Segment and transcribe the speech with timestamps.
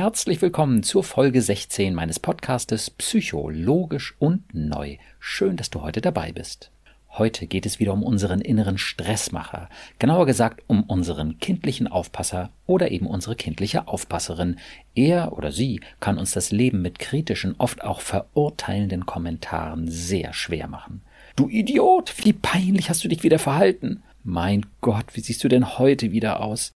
[0.00, 4.96] herzlich willkommen zur Folge 16 meines Podcastes Psychologisch und Neu.
[5.18, 6.70] Schön, dass du heute dabei bist.
[7.10, 9.68] Heute geht es wieder um unseren inneren Stressmacher,
[9.98, 14.58] genauer gesagt um unseren kindlichen Aufpasser oder eben unsere kindliche Aufpasserin.
[14.94, 20.66] Er oder sie kann uns das Leben mit kritischen, oft auch verurteilenden Kommentaren sehr schwer
[20.66, 21.02] machen.
[21.36, 24.02] Du Idiot, wie peinlich hast du dich wieder verhalten?
[24.24, 26.72] Mein Gott, wie siehst du denn heute wieder aus?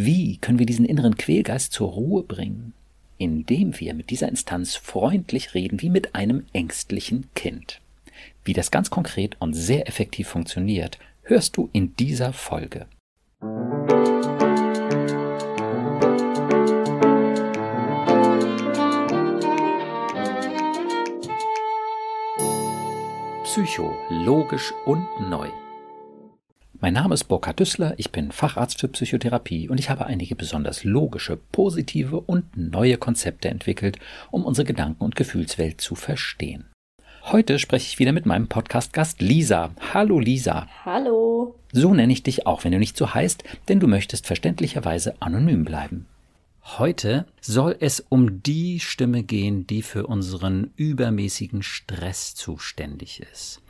[0.00, 2.72] Wie können wir diesen inneren Quälgeist zur Ruhe bringen?
[3.16, 7.80] Indem wir mit dieser Instanz freundlich reden wie mit einem ängstlichen Kind.
[8.44, 12.86] Wie das ganz konkret und sehr effektiv funktioniert, hörst du in dieser Folge.
[23.42, 25.48] Psycho, logisch und neu.
[26.80, 30.84] Mein Name ist Burkhard Düssler, ich bin Facharzt für Psychotherapie und ich habe einige besonders
[30.84, 33.98] logische, positive und neue Konzepte entwickelt,
[34.30, 36.66] um unsere Gedanken- und Gefühlswelt zu verstehen.
[37.24, 39.72] Heute spreche ich wieder mit meinem Podcast-Gast Lisa.
[39.92, 40.68] Hallo Lisa.
[40.84, 41.56] Hallo.
[41.72, 45.64] So nenne ich dich auch, wenn du nicht so heißt, denn du möchtest verständlicherweise anonym
[45.64, 46.06] bleiben.
[46.62, 53.62] Heute soll es um die Stimme gehen, die für unseren übermäßigen Stress zuständig ist,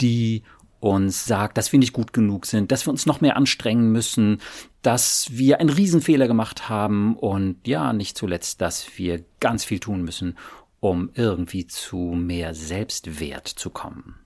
[0.00, 0.44] die
[0.84, 4.42] uns sagt, dass wir nicht gut genug sind, dass wir uns noch mehr anstrengen müssen,
[4.82, 10.02] dass wir einen Riesenfehler gemacht haben und ja, nicht zuletzt, dass wir ganz viel tun
[10.02, 10.36] müssen,
[10.80, 14.16] um irgendwie zu mehr Selbstwert zu kommen.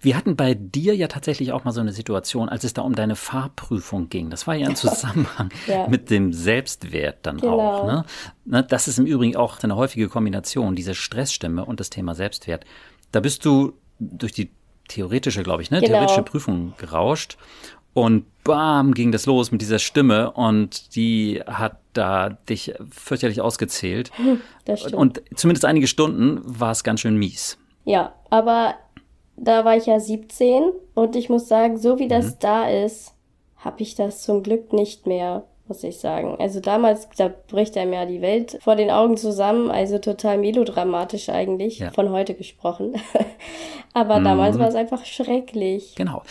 [0.00, 2.94] Wir hatten bei dir ja tatsächlich auch mal so eine Situation, als es da um
[2.94, 4.28] deine Fahrprüfung ging.
[4.28, 5.88] Das war ja im Zusammenhang ja.
[5.88, 7.58] mit dem Selbstwert dann genau.
[7.58, 7.86] auch.
[7.86, 8.04] Ne?
[8.44, 8.62] ne?
[8.62, 12.64] Das ist im Übrigen auch eine häufige Kombination, diese Stressstimme und das Thema Selbstwert.
[13.10, 14.50] Da bist du durch die
[14.88, 15.80] theoretische, glaube ich, ne?
[15.80, 15.92] Genau.
[15.92, 17.36] Theoretische Prüfung gerauscht.
[17.94, 24.10] Und bam, ging das los mit dieser Stimme und die hat da dich fürchterlich ausgezählt.
[24.74, 24.94] Stimmt.
[24.94, 27.56] Und zumindest einige Stunden war es ganz schön mies.
[27.84, 28.74] Ja, aber
[29.36, 32.38] da war ich ja 17 und ich muss sagen, so wie das mhm.
[32.40, 33.14] da ist,
[33.56, 36.36] habe ich das zum Glück nicht mehr muss ich sagen.
[36.38, 41.28] Also damals, da bricht einem ja die Welt vor den Augen zusammen, also total melodramatisch
[41.28, 41.90] eigentlich, ja.
[41.90, 42.94] von heute gesprochen.
[43.92, 44.24] Aber mhm.
[44.24, 45.94] damals war es einfach schrecklich.
[45.96, 46.22] Genau.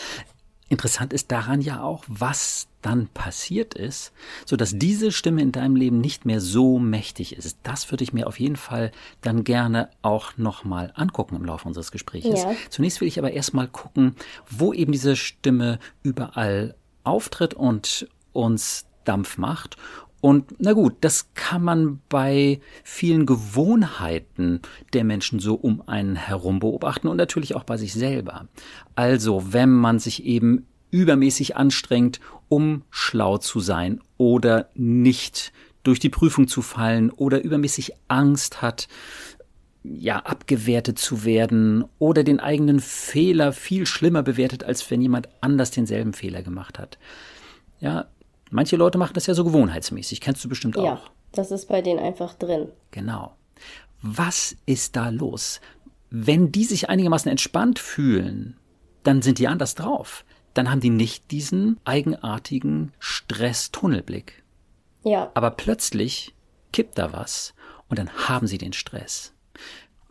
[0.67, 4.13] Interessant ist daran ja auch, was dann passiert ist,
[4.45, 7.57] so dass diese Stimme in deinem Leben nicht mehr so mächtig ist.
[7.63, 8.91] Das würde ich mir auf jeden Fall
[9.21, 12.25] dann gerne auch nochmal angucken im Laufe unseres Gesprächs.
[12.25, 12.55] Ja.
[12.69, 14.15] Zunächst will ich aber erstmal gucken,
[14.49, 19.77] wo eben diese Stimme überall auftritt und uns Dampf macht.
[20.21, 24.61] Und na gut, das kann man bei vielen Gewohnheiten
[24.93, 28.47] der Menschen so um einen herum beobachten und natürlich auch bei sich selber.
[28.95, 35.51] Also, wenn man sich eben übermäßig anstrengt, um schlau zu sein oder nicht
[35.83, 38.87] durch die Prüfung zu fallen oder übermäßig Angst hat,
[39.83, 45.69] ja, abgewertet zu werden oder den eigenen Fehler viel schlimmer bewertet, als wenn jemand anders
[45.69, 46.97] denselben Fehler gemacht hat.
[47.79, 48.07] Ja,
[48.55, 50.21] Manche Leute machen das ja so gewohnheitsmäßig.
[50.21, 50.83] Kennst du bestimmt auch.
[50.85, 51.01] Ja,
[51.33, 52.69] das ist bei denen einfach drin.
[52.91, 53.35] Genau.
[54.01, 55.59] Was ist da los?
[56.09, 58.55] Wenn die sich einigermaßen entspannt fühlen,
[59.03, 60.23] dann sind die anders drauf.
[60.53, 64.41] Dann haben die nicht diesen eigenartigen Stress-Tunnelblick.
[65.03, 65.31] Ja.
[65.33, 66.33] Aber plötzlich
[66.71, 67.53] kippt da was
[67.89, 69.34] und dann haben sie den Stress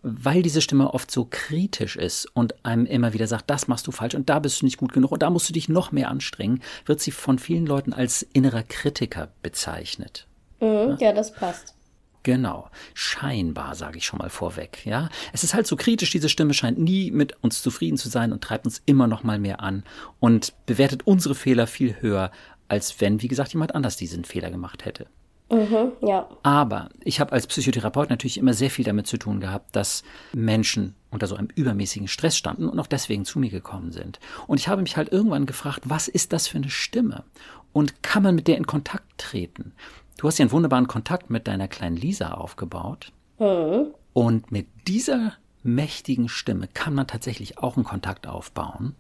[0.05, 3.91] weil diese Stimme oft so kritisch ist und einem immer wieder sagt, das machst du
[3.91, 6.11] falsch und da bist du nicht gut genug und da musst du dich noch mehr
[6.11, 10.27] anstrengen, wird sie von vielen Leuten als innerer Kritiker bezeichnet.
[10.61, 11.75] Mhm, ja, das passt.
[12.23, 12.71] Genau.
[12.95, 15.09] Scheinbar, sage ich schon mal vorweg, ja.
[15.33, 18.45] Es ist halt so kritisch, diese Stimme scheint nie mit uns zufrieden zu sein und
[18.45, 19.85] treibt uns immer noch mal mehr an
[20.21, 22.31] und bewertet unsere Fehler viel höher,
[22.69, 25.07] als wenn, wie gesagt, jemand anders diesen Fehler gemacht hätte.
[25.55, 26.29] Mhm, ja.
[26.43, 30.95] Aber ich habe als Psychotherapeut natürlich immer sehr viel damit zu tun gehabt, dass Menschen
[31.11, 34.19] unter so einem übermäßigen Stress standen und auch deswegen zu mir gekommen sind.
[34.47, 37.25] Und ich habe mich halt irgendwann gefragt, was ist das für eine Stimme?
[37.73, 39.73] Und kann man mit der in Kontakt treten?
[40.17, 43.13] Du hast ja einen wunderbaren Kontakt mit deiner kleinen Lisa aufgebaut.
[43.39, 43.95] Mhm.
[44.13, 48.95] Und mit dieser mächtigen Stimme kann man tatsächlich auch einen Kontakt aufbauen.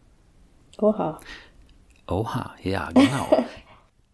[0.78, 1.20] Oha.
[2.06, 3.44] Oha, ja, genau.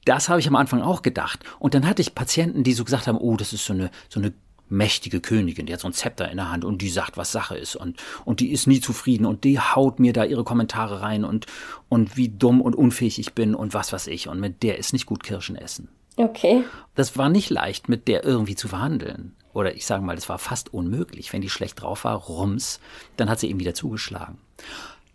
[0.04, 1.40] Das habe ich am Anfang auch gedacht.
[1.58, 4.20] Und dann hatte ich Patienten, die so gesagt haben, oh, das ist so eine, so
[4.20, 4.32] eine
[4.70, 7.56] mächtige Königin, die hat so ein Zepter in der Hand und die sagt, was Sache
[7.56, 11.24] ist und, und die ist nie zufrieden und die haut mir da ihre Kommentare rein
[11.24, 11.46] und,
[11.88, 14.92] und wie dumm und unfähig ich bin und was weiß ich und mit der ist
[14.92, 15.88] nicht gut Kirschen essen.
[16.16, 16.64] Okay.
[16.94, 19.34] Das war nicht leicht, mit der irgendwie zu verhandeln.
[19.52, 21.32] Oder ich sage mal, das war fast unmöglich.
[21.32, 22.78] Wenn die schlecht drauf war, rums,
[23.16, 24.38] dann hat sie eben wieder zugeschlagen.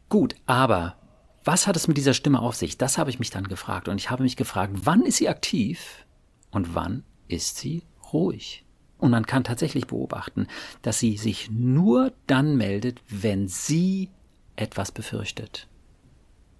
[0.10, 0.96] Gut, aber
[1.46, 2.78] was hat es mit dieser Stimme auf sich?
[2.78, 3.88] Das habe ich mich dann gefragt.
[3.88, 6.06] Und ich habe mich gefragt, wann ist sie aktiv
[6.52, 8.66] und wann ist sie ruhig?
[8.98, 10.48] Und man kann tatsächlich beobachten,
[10.82, 14.10] dass sie sich nur dann meldet, wenn sie
[14.56, 15.68] etwas befürchtet.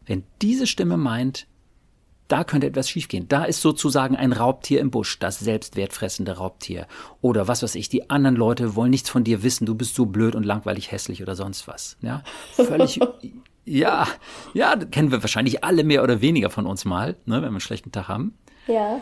[0.06, 1.48] Wenn diese Stimme meint,
[2.28, 3.28] da könnte etwas schiefgehen.
[3.28, 6.88] Da ist sozusagen ein Raubtier im Busch, das selbstwertfressende Raubtier.
[7.22, 10.06] Oder was weiß ich, die anderen Leute wollen nichts von dir wissen, du bist so
[10.06, 11.98] blöd und langweilig hässlich oder sonst was.
[12.02, 12.24] Ja,
[12.54, 13.00] völlig.
[13.66, 14.08] Ja,
[14.54, 17.60] ja, kennen wir wahrscheinlich alle mehr oder weniger von uns mal, ne, wenn wir einen
[17.60, 18.38] schlechten Tag haben.
[18.68, 19.02] Ja.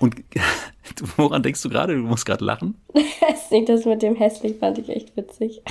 [0.00, 0.16] Und
[1.16, 1.94] woran denkst du gerade?
[1.94, 2.76] Du musst gerade lachen.
[3.66, 5.62] das mit dem hässlich fand ich echt witzig.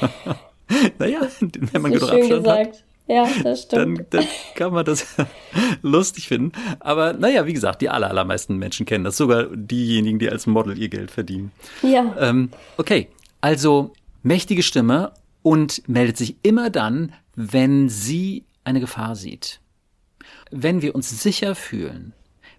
[0.98, 2.68] naja, wenn man genug Abstand gesagt.
[2.68, 2.84] hat.
[3.08, 3.98] Ja, das stimmt.
[4.12, 4.24] Dann, dann
[4.56, 5.06] kann man das
[5.82, 6.52] lustig finden.
[6.80, 9.16] Aber naja, wie gesagt, die aller, allermeisten Menschen kennen das.
[9.16, 11.52] Sogar diejenigen, die als Model ihr Geld verdienen.
[11.82, 12.16] Ja.
[12.18, 13.08] Ähm, okay,
[13.40, 13.92] also
[14.24, 15.12] mächtige Stimme
[15.42, 19.60] und meldet sich immer dann, wenn sie eine Gefahr sieht.
[20.50, 22.12] Wenn wir uns sicher fühlen,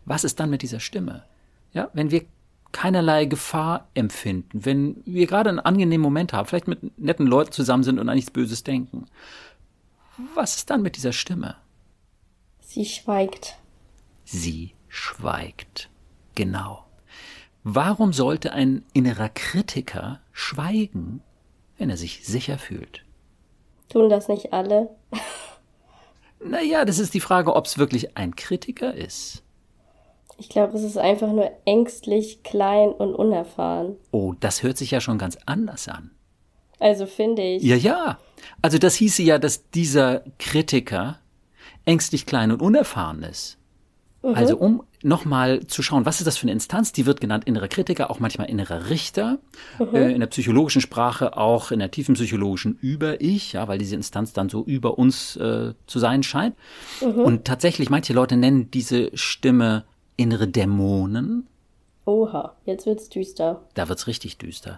[0.06, 1.26] was ist dann mit dieser Stimme?
[1.74, 2.26] Ja, wenn wir
[2.72, 7.84] keinerlei Gefahr empfinden, wenn wir gerade einen angenehmen Moment haben, vielleicht mit netten Leuten zusammen
[7.84, 9.08] sind und an nichts Böses denken,
[10.36, 11.56] was ist dann mit dieser Stimme?
[12.60, 13.58] Sie schweigt.
[14.24, 15.90] Sie schweigt.
[16.36, 16.86] Genau.
[17.64, 21.22] Warum sollte ein innerer Kritiker schweigen,
[21.78, 23.04] wenn er sich sicher fühlt?
[23.90, 24.90] Tun das nicht alle?
[26.44, 29.44] naja, das ist die Frage, ob es wirklich ein Kritiker ist.
[30.40, 33.96] Ich glaube, es ist einfach nur ängstlich, klein und unerfahren.
[34.12, 36.12] Oh, das hört sich ja schon ganz anders an.
[36.80, 37.64] Also finde ich.
[37.64, 38.20] Ja, ja.
[38.62, 41.20] Also das hieße ja, dass dieser Kritiker
[41.86, 43.58] ängstlich klein und unerfahren ist.
[44.28, 44.36] Mhm.
[44.36, 46.92] Also um nochmal zu schauen, was ist das für eine Instanz?
[46.92, 49.40] Die wird genannt innerer Kritiker, auch manchmal innerer Richter,
[49.80, 49.96] mhm.
[49.96, 54.34] äh, in der psychologischen Sprache auch in der tiefen psychologischen Über-Ich, ja, weil diese Instanz
[54.34, 56.56] dann so über uns äh, zu sein scheint.
[57.00, 57.20] Mhm.
[57.20, 59.86] Und tatsächlich, manche Leute nennen diese Stimme
[60.18, 61.48] innere Dämonen.
[62.06, 63.62] Oha, jetzt wird's düster.
[63.76, 64.78] Da wird's richtig düster.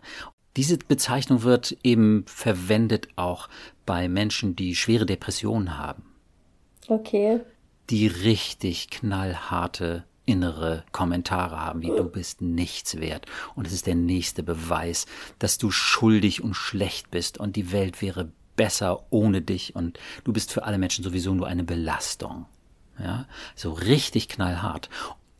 [0.57, 3.49] Diese Bezeichnung wird eben verwendet auch
[3.87, 6.03] bei Menschen, die schwere Depressionen haben.
[6.87, 7.39] Okay.
[7.89, 13.25] Die richtig knallharte innere Kommentare haben, wie du bist nichts wert
[13.55, 15.07] und es ist der nächste Beweis,
[15.39, 20.31] dass du schuldig und schlecht bist und die Welt wäre besser ohne dich und du
[20.31, 22.45] bist für alle Menschen sowieso nur eine Belastung.
[22.99, 23.25] Ja,
[23.55, 24.89] so richtig knallhart.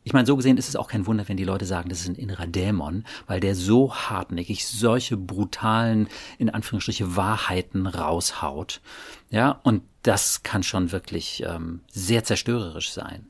[0.04, 2.08] Ich meine, so gesehen ist es auch kein Wunder, wenn die Leute sagen, das ist
[2.08, 6.08] ein innerer Dämon, weil der so hartnäckig solche brutalen,
[6.38, 8.82] in Anführungsstriche, Wahrheiten raushaut.
[9.30, 13.28] Ja, und das kann schon wirklich ähm, sehr zerstörerisch sein.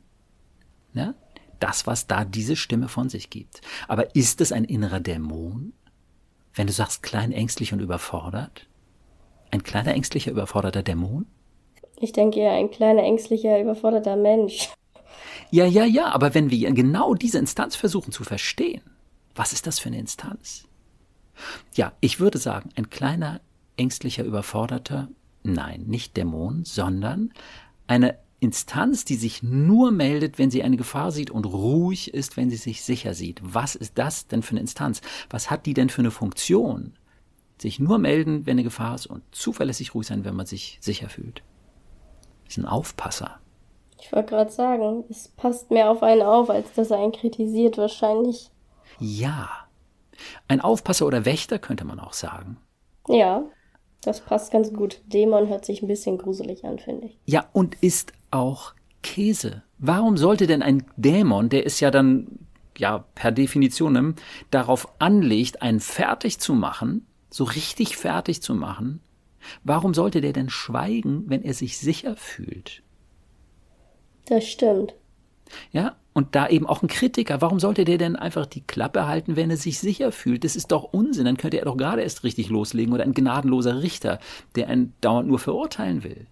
[0.93, 1.15] Ja,
[1.59, 3.61] das, was da diese Stimme von sich gibt.
[3.87, 5.73] Aber ist es ein innerer Dämon?
[6.53, 8.67] Wenn du sagst, klein, ängstlich und überfordert?
[9.51, 11.25] Ein kleiner, ängstlicher, überforderter Dämon?
[11.97, 14.69] Ich denke eher ein kleiner, ängstlicher, überforderter Mensch.
[15.51, 18.81] Ja, ja, ja, aber wenn wir genau diese Instanz versuchen zu verstehen,
[19.35, 20.65] was ist das für eine Instanz?
[21.73, 23.41] Ja, ich würde sagen, ein kleiner,
[23.77, 25.09] ängstlicher, überforderter,
[25.43, 27.33] nein, nicht Dämon, sondern
[27.87, 32.49] eine Instanz, die sich nur meldet, wenn sie eine Gefahr sieht und ruhig ist, wenn
[32.49, 33.39] sie sich sicher sieht.
[33.41, 35.01] Was ist das denn für eine Instanz?
[35.29, 36.93] Was hat die denn für eine Funktion?
[37.57, 41.09] Sich nur melden, wenn eine Gefahr ist und zuverlässig ruhig sein, wenn man sich sicher
[41.09, 41.43] fühlt.
[42.45, 43.39] Das ist ein Aufpasser.
[43.99, 47.77] Ich wollte gerade sagen, es passt mehr auf einen auf, als dass er einen kritisiert
[47.77, 48.49] wahrscheinlich.
[48.99, 49.49] Ja.
[50.47, 52.57] Ein Aufpasser oder Wächter könnte man auch sagen.
[53.07, 53.43] Ja,
[54.01, 55.01] das passt ganz gut.
[55.07, 57.19] Dämon hört sich ein bisschen gruselig an, finde ich.
[57.25, 59.63] Ja, und ist auch Käse.
[59.77, 62.27] Warum sollte denn ein Dämon, der ist ja dann
[62.77, 64.15] ja per Definition
[64.51, 69.01] darauf anlegt, einen fertig zu machen, so richtig fertig zu machen,
[69.63, 72.83] warum sollte der denn schweigen, wenn er sich sicher fühlt?
[74.29, 74.93] Das stimmt.
[75.71, 77.41] Ja, und da eben auch ein Kritiker.
[77.41, 80.43] Warum sollte der denn einfach die Klappe halten, wenn er sich sicher fühlt?
[80.43, 81.25] Das ist doch Unsinn.
[81.25, 84.19] Dann könnte er doch gerade erst richtig loslegen oder ein gnadenloser Richter,
[84.55, 86.27] der einen dauernd nur verurteilen will.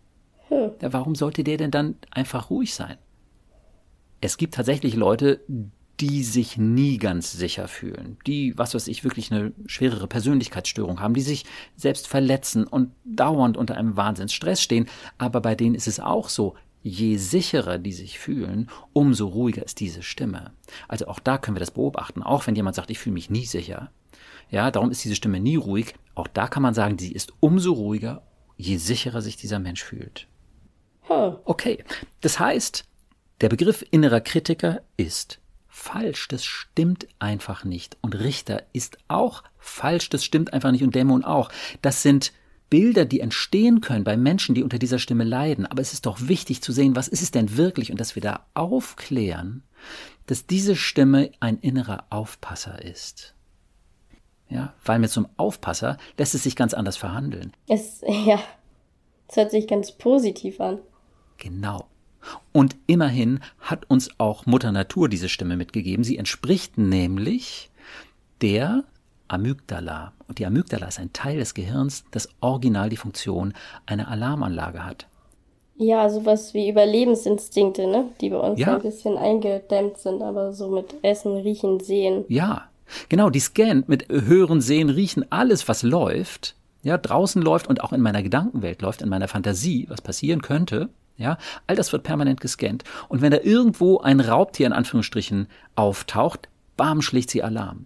[0.50, 0.72] Hm.
[0.82, 2.98] Ja, warum sollte der denn dann einfach ruhig sein?
[4.22, 5.42] Es gibt tatsächlich Leute,
[6.00, 11.16] die sich nie ganz sicher fühlen, die, was weiß ich, wirklich eine schwerere Persönlichkeitsstörung haben,
[11.16, 14.88] die sich selbst verletzen und dauernd unter einem Wahnsinnsstress stehen.
[15.18, 16.56] Aber bei denen ist es auch so,
[16.88, 20.54] je sicherer die sich fühlen, umso ruhiger ist diese Stimme.
[20.88, 23.46] Also auch da können wir das beobachten, auch wenn jemand sagt, ich fühle mich nie
[23.46, 23.92] sicher.
[24.50, 25.94] Ja, darum ist diese Stimme nie ruhig.
[26.16, 28.26] Auch da kann man sagen, sie ist umso ruhiger,
[28.56, 30.28] je sicherer sich dieser Mensch fühlt.
[31.10, 31.84] Okay,
[32.22, 32.86] das heißt,
[33.42, 37.98] der Begriff innerer Kritiker ist falsch, das stimmt einfach nicht.
[38.02, 41.50] Und Richter ist auch falsch, das stimmt einfach nicht und Dämon auch.
[41.82, 42.34] Das sind
[42.70, 45.66] Bilder, die entstehen können bei Menschen, die unter dieser Stimme leiden.
[45.66, 48.22] Aber es ist doch wichtig zu sehen, was ist es denn wirklich und dass wir
[48.22, 49.64] da aufklären,
[50.26, 53.34] dass diese Stimme ein innerer Aufpasser ist.
[54.50, 57.54] Ja, weil mit so einem Aufpasser lässt es sich ganz anders verhandeln.
[57.68, 58.40] Es, ja,
[59.28, 60.80] es hört sich ganz positiv an.
[61.38, 61.88] Genau.
[62.52, 66.04] Und immerhin hat uns auch Mutter Natur diese Stimme mitgegeben.
[66.04, 67.70] Sie entspricht nämlich
[68.42, 68.84] der
[69.28, 70.14] Amygdala.
[70.28, 73.54] Und die Amygdala ist ein Teil des Gehirns, das original die Funktion
[73.86, 75.08] einer Alarmanlage hat.
[75.78, 78.10] Ja, sowas wie Überlebensinstinkte, ne?
[78.20, 78.76] Die bei uns ja.
[78.76, 82.26] ein bisschen eingedämmt sind, aber so mit Essen, Riechen, Sehen.
[82.30, 82.70] Ja,
[83.10, 87.94] genau, die scannt mit Hören, Sehen, Riechen, alles, was läuft, ja, draußen läuft und auch
[87.94, 92.42] in meiner Gedankenwelt läuft, in meiner Fantasie, was passieren könnte, ja, all das wird permanent
[92.42, 92.84] gescannt.
[93.08, 97.86] Und wenn da irgendwo ein Raubtier in Anführungsstrichen auftaucht, bam, schlägt sie Alarm.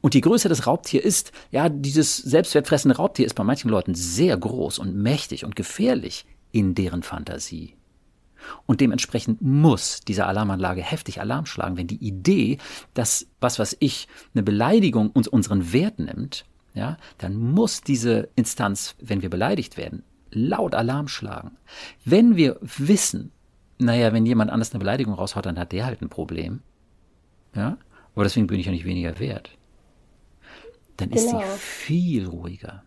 [0.00, 4.36] Und je größer das Raubtier ist, ja, dieses selbstwertfressende Raubtier ist bei manchen Leuten sehr
[4.36, 7.74] groß und mächtig und gefährlich in deren Fantasie.
[8.66, 12.58] Und dementsprechend muss diese Alarmanlage heftig Alarm schlagen, wenn die Idee,
[12.92, 18.96] dass was, was ich, eine Beleidigung uns unseren Wert nimmt, ja, dann muss diese Instanz,
[19.00, 21.52] wenn wir beleidigt werden, laut Alarm schlagen.
[22.04, 23.30] Wenn wir wissen,
[23.78, 26.60] naja, wenn jemand anders eine Beleidigung raushaut, dann hat der halt ein Problem.
[27.54, 27.78] Ja,
[28.14, 29.56] aber deswegen bin ich ja nicht weniger wert.
[30.96, 31.20] Dann genau.
[31.20, 31.56] ist sie genau.
[31.56, 32.82] viel ruhiger.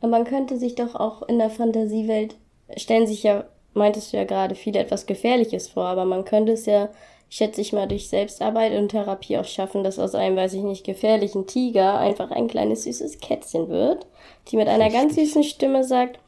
[0.00, 2.36] Und man könnte sich doch auch in der Fantasiewelt
[2.76, 3.44] stellen sich ja,
[3.74, 6.88] meintest du ja gerade, viele etwas Gefährliches vor, aber man könnte es ja,
[7.28, 10.84] schätze ich mal, durch Selbstarbeit und Therapie auch schaffen, dass aus einem, weiß ich nicht,
[10.84, 14.06] gefährlichen Tiger einfach ein kleines süßes Kätzchen wird,
[14.48, 15.00] die mit einer Richtig.
[15.00, 16.18] ganz süßen Stimme sagt,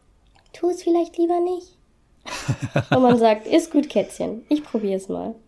[0.53, 1.77] tu es vielleicht lieber nicht.
[2.91, 5.35] und man sagt, ist gut, Kätzchen, ich probiere es mal.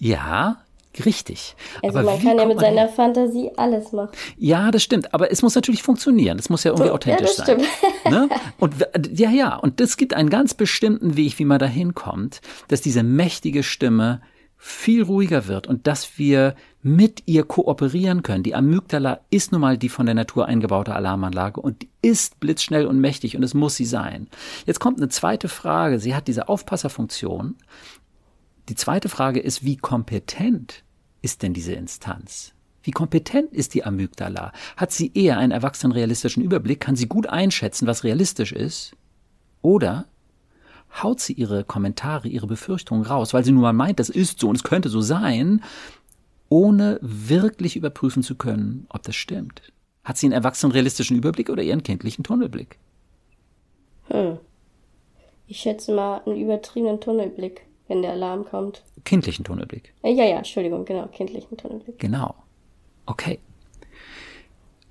[0.00, 0.61] Ja,
[1.04, 1.56] Richtig.
[1.82, 2.94] Also aber man kann ja mit seiner hin?
[2.94, 4.10] Fantasie alles machen.
[4.36, 5.14] Ja, das stimmt.
[5.14, 6.38] Aber es muss natürlich funktionieren.
[6.38, 7.60] Es muss ja irgendwie authentisch ja, das sein.
[7.60, 7.68] Stimmt.
[8.10, 8.28] Ne?
[8.58, 8.74] Und
[9.12, 9.56] ja, ja.
[9.56, 14.20] Und es gibt einen ganz bestimmten Weg, wie man da hinkommt, dass diese mächtige Stimme
[14.64, 18.44] viel ruhiger wird und dass wir mit ihr kooperieren können.
[18.44, 22.86] Die Amygdala ist nun mal die von der Natur eingebaute Alarmanlage und die ist blitzschnell
[22.86, 24.28] und mächtig und es muss sie sein.
[24.64, 25.98] Jetzt kommt eine zweite Frage.
[25.98, 27.56] Sie hat diese Aufpasserfunktion
[28.68, 30.84] die zweite Frage ist, wie kompetent
[31.20, 32.54] ist denn diese Instanz?
[32.82, 34.52] Wie kompetent ist die Amygdala?
[34.76, 36.80] Hat sie eher einen erwachsenen realistischen Überblick?
[36.80, 38.96] Kann sie gut einschätzen, was realistisch ist?
[39.62, 40.06] Oder
[41.02, 44.48] haut sie ihre Kommentare, ihre Befürchtungen raus, weil sie nun mal meint, das ist so
[44.48, 45.62] und es könnte so sein,
[46.48, 49.72] ohne wirklich überprüfen zu können, ob das stimmt?
[50.04, 52.78] Hat sie einen erwachsenen realistischen Überblick oder einen kindlichen Tunnelblick?
[54.08, 54.38] Hm.
[55.46, 58.82] Ich schätze mal einen übertriebenen Tunnelblick wenn der Alarm kommt.
[59.04, 59.92] Kindlichen Tunnelblick.
[60.02, 61.98] Äh, ja, ja, Entschuldigung, genau, kindlichen Tunnelblick.
[61.98, 62.34] Genau.
[63.04, 63.38] Okay.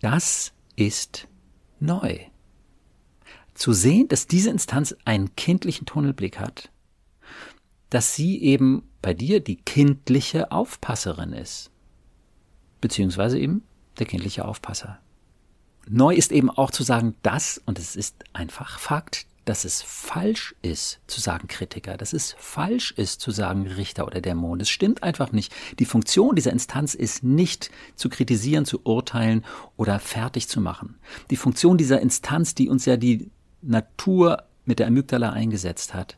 [0.02, 1.28] Das ist
[1.80, 2.20] neu.
[3.56, 6.70] Zu sehen, dass diese Instanz einen kindlichen Tunnelblick hat,
[7.90, 11.72] dass sie eben bei dir die kindliche Aufpasserin ist,
[12.82, 13.64] beziehungsweise eben
[13.98, 15.00] der kindliche Aufpasser.
[15.90, 20.56] Neu ist eben auch zu sagen, dass, und es ist einfach Fakt, dass es falsch
[20.62, 24.60] ist zu sagen Kritiker, dass es falsch ist zu sagen Richter oder Dämon.
[24.60, 25.54] Das stimmt einfach nicht.
[25.80, 29.44] Die Funktion dieser Instanz ist nicht zu kritisieren, zu urteilen
[29.78, 31.00] oder fertig zu machen.
[31.32, 33.32] Die Funktion dieser Instanz, die uns ja die
[33.62, 36.18] Natur mit der Amygdala eingesetzt hat,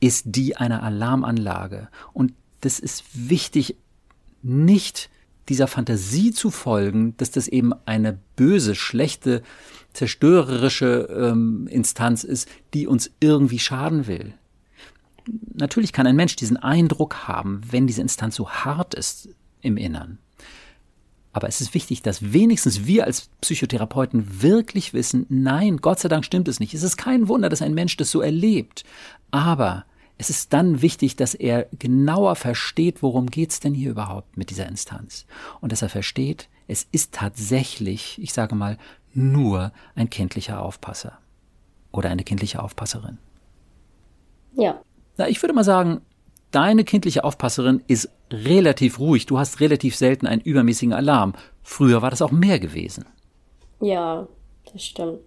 [0.00, 1.88] ist die einer Alarmanlage.
[2.12, 3.76] Und das ist wichtig,
[4.42, 5.08] nicht
[5.48, 9.42] dieser Fantasie zu folgen, dass das eben eine böse, schlechte
[9.96, 14.34] zerstörerische ähm, Instanz ist, die uns irgendwie schaden will.
[15.54, 19.28] Natürlich kann ein Mensch diesen Eindruck haben, wenn diese Instanz so hart ist
[19.60, 20.18] im Innern.
[21.32, 26.24] Aber es ist wichtig, dass wenigstens wir als Psychotherapeuten wirklich wissen, nein, Gott sei Dank
[26.24, 26.72] stimmt es nicht.
[26.72, 28.84] Es ist kein Wunder, dass ein Mensch das so erlebt.
[29.30, 29.84] Aber
[30.18, 34.66] es ist dann wichtig, dass er genauer versteht, worum geht's denn hier überhaupt mit dieser
[34.66, 35.26] Instanz.
[35.60, 38.78] Und dass er versteht, es ist tatsächlich, ich sage mal,
[39.16, 41.18] nur ein kindlicher Aufpasser
[41.92, 43.18] oder eine kindliche Aufpasserin.
[44.54, 44.80] Ja.
[45.16, 46.02] Na, ich würde mal sagen,
[46.50, 49.26] deine kindliche Aufpasserin ist relativ ruhig.
[49.26, 51.34] Du hast relativ selten einen übermäßigen Alarm.
[51.62, 53.04] Früher war das auch mehr gewesen.
[53.80, 54.26] Ja,
[54.72, 55.20] das stimmt.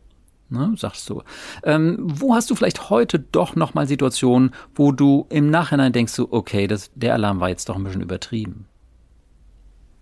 [0.51, 1.22] Ne, sagst du.
[1.63, 6.27] Ähm, wo hast du vielleicht heute doch nochmal Situationen, wo du im Nachhinein denkst, so,
[6.31, 8.67] okay, das, der Alarm war jetzt doch ein bisschen übertrieben?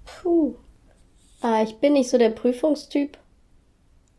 [0.06, 0.56] Puh.
[1.42, 3.18] Ah, ich bin nicht so der Prüfungstyp.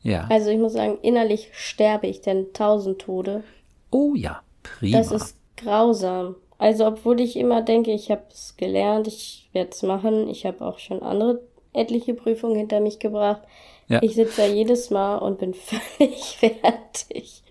[0.03, 0.27] Ja.
[0.31, 3.43] Also ich muss sagen, innerlich sterbe ich denn tausend Tode.
[3.91, 4.99] Oh ja, prima.
[4.99, 6.37] Das ist grausam.
[6.59, 10.65] Also obwohl ich immer denke, ich habe es gelernt, ich werde es machen, ich habe
[10.65, 11.41] auch schon andere
[11.73, 13.43] etliche Prüfungen hinter mich gebracht.
[13.87, 14.03] Ja.
[14.03, 15.55] Ich sitze da jedes Mal und bin
[15.99, 17.43] völlig fertig.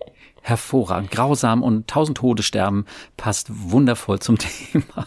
[0.48, 1.10] Hervorragend.
[1.10, 2.86] Grausam und tausend Tode sterben
[3.18, 5.06] passt wundervoll zum Thema.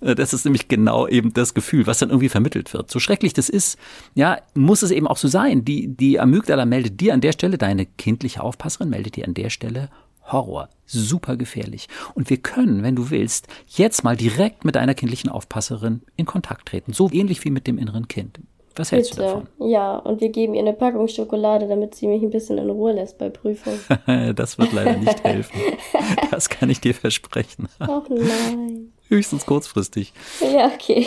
[0.00, 2.88] Das ist nämlich genau eben das Gefühl, was dann irgendwie vermittelt wird.
[2.90, 3.76] So schrecklich das ist,
[4.14, 5.64] ja, muss es eben auch so sein.
[5.64, 9.50] Die, die Amygdala meldet dir an der Stelle, deine kindliche Aufpasserin meldet dir an der
[9.50, 9.88] Stelle
[10.30, 10.68] Horror.
[10.86, 11.88] Super gefährlich.
[12.14, 16.68] Und wir können, wenn du willst, jetzt mal direkt mit deiner kindlichen Aufpasserin in Kontakt
[16.68, 16.92] treten.
[16.92, 18.40] So ähnlich wie mit dem inneren Kind.
[18.78, 19.22] Was hältst Bitte.
[19.22, 19.68] du davon?
[19.68, 22.92] Ja, und wir geben ihr eine Packung Schokolade, damit sie mich ein bisschen in Ruhe
[22.92, 23.74] lässt bei Prüfung.
[24.34, 25.60] das wird leider nicht helfen.
[26.30, 27.68] Das kann ich dir versprechen.
[27.80, 28.92] Ach nein.
[29.08, 30.12] Höchstens kurzfristig.
[30.40, 31.06] Ja, okay.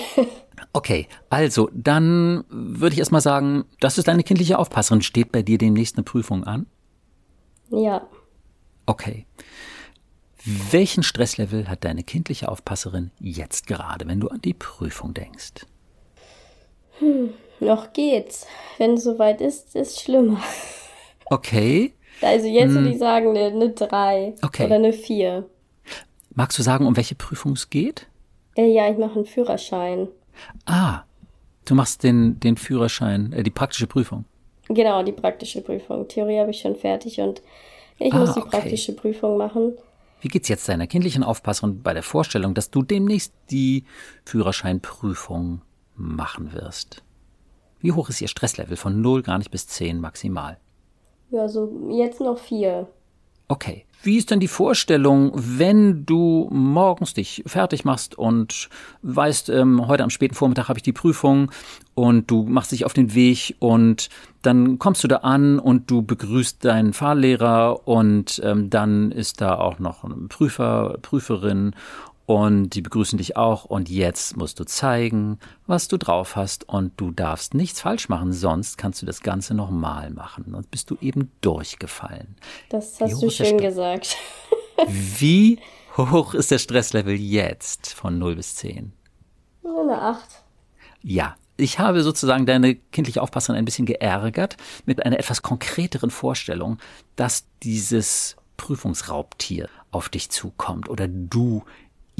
[0.73, 5.01] Okay, also dann würde ich erstmal sagen, das ist deine kindliche Aufpasserin.
[5.01, 6.65] Steht bei dir demnächst eine Prüfung an?
[7.69, 8.07] Ja.
[8.85, 9.25] Okay.
[10.43, 15.65] Welchen Stresslevel hat deine kindliche Aufpasserin jetzt gerade, wenn du an die Prüfung denkst?
[16.99, 17.29] Hm,
[17.61, 18.47] noch geht's.
[18.77, 20.41] Wenn es soweit ist, ist schlimmer.
[21.25, 21.93] Okay.
[22.23, 22.75] Also jetzt hm.
[22.75, 24.65] würde ich sagen eine, eine 3 okay.
[24.65, 25.49] oder eine 4.
[26.35, 28.05] Magst du sagen, um welche Prüfung es geht?
[28.55, 30.07] Äh, ja, ich mache einen Führerschein.
[30.65, 31.01] Ah,
[31.65, 34.25] du machst den, den Führerschein, äh, die praktische Prüfung.
[34.67, 36.07] Genau, die praktische Prüfung.
[36.07, 37.41] Theorie habe ich schon fertig und
[37.97, 38.49] ich ah, muss die okay.
[38.49, 39.73] praktische Prüfung machen.
[40.21, 43.85] Wie geht's jetzt deiner kindlichen Aufpasserin bei der Vorstellung, dass du demnächst die
[44.25, 45.61] Führerscheinprüfung
[45.95, 47.03] machen wirst?
[47.81, 48.77] Wie hoch ist ihr Stresslevel?
[48.77, 50.57] Von 0 gar nicht bis 10 maximal.
[51.31, 52.87] Ja, so jetzt noch 4.
[53.47, 53.85] Okay.
[54.03, 58.69] Wie ist denn die Vorstellung, wenn du morgens dich fertig machst und
[59.03, 61.51] weißt, ähm, heute am späten Vormittag habe ich die Prüfung
[61.93, 64.09] und du machst dich auf den Weg und
[64.41, 69.55] dann kommst du da an und du begrüßt deinen Fahrlehrer und ähm, dann ist da
[69.59, 71.75] auch noch ein Prüfer, Prüferin
[72.25, 76.93] und die begrüßen dich auch und jetzt musst du zeigen, was du drauf hast und
[76.97, 80.45] du darfst nichts falsch machen, sonst kannst du das Ganze nochmal machen.
[80.49, 82.35] Sonst bist du eben durchgefallen.
[82.69, 84.17] Das hast du schön gesagt.
[84.87, 85.59] Wie
[85.97, 88.93] hoch ist der Stresslevel jetzt von 0 bis 10?
[89.63, 90.43] Eine 8.
[91.01, 96.77] Ja, ich habe sozusagen deine kindliche Aufpasserin ein bisschen geärgert mit einer etwas konkreteren Vorstellung,
[97.15, 101.63] dass dieses Prüfungsraubtier auf dich zukommt oder du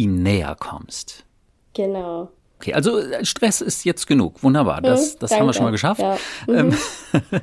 [0.01, 1.25] ihm näher kommst.
[1.73, 2.31] Genau.
[2.57, 4.43] Okay, also äh, Stress ist jetzt genug.
[4.43, 4.81] Wunderbar.
[4.81, 6.01] Das, hm, das haben wir schon mal geschafft.
[6.01, 6.17] Ja.
[6.47, 6.75] Ähm,
[7.13, 7.41] mhm.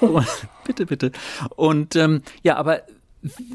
[0.64, 1.12] bitte, bitte.
[1.56, 2.82] Und ähm, ja, aber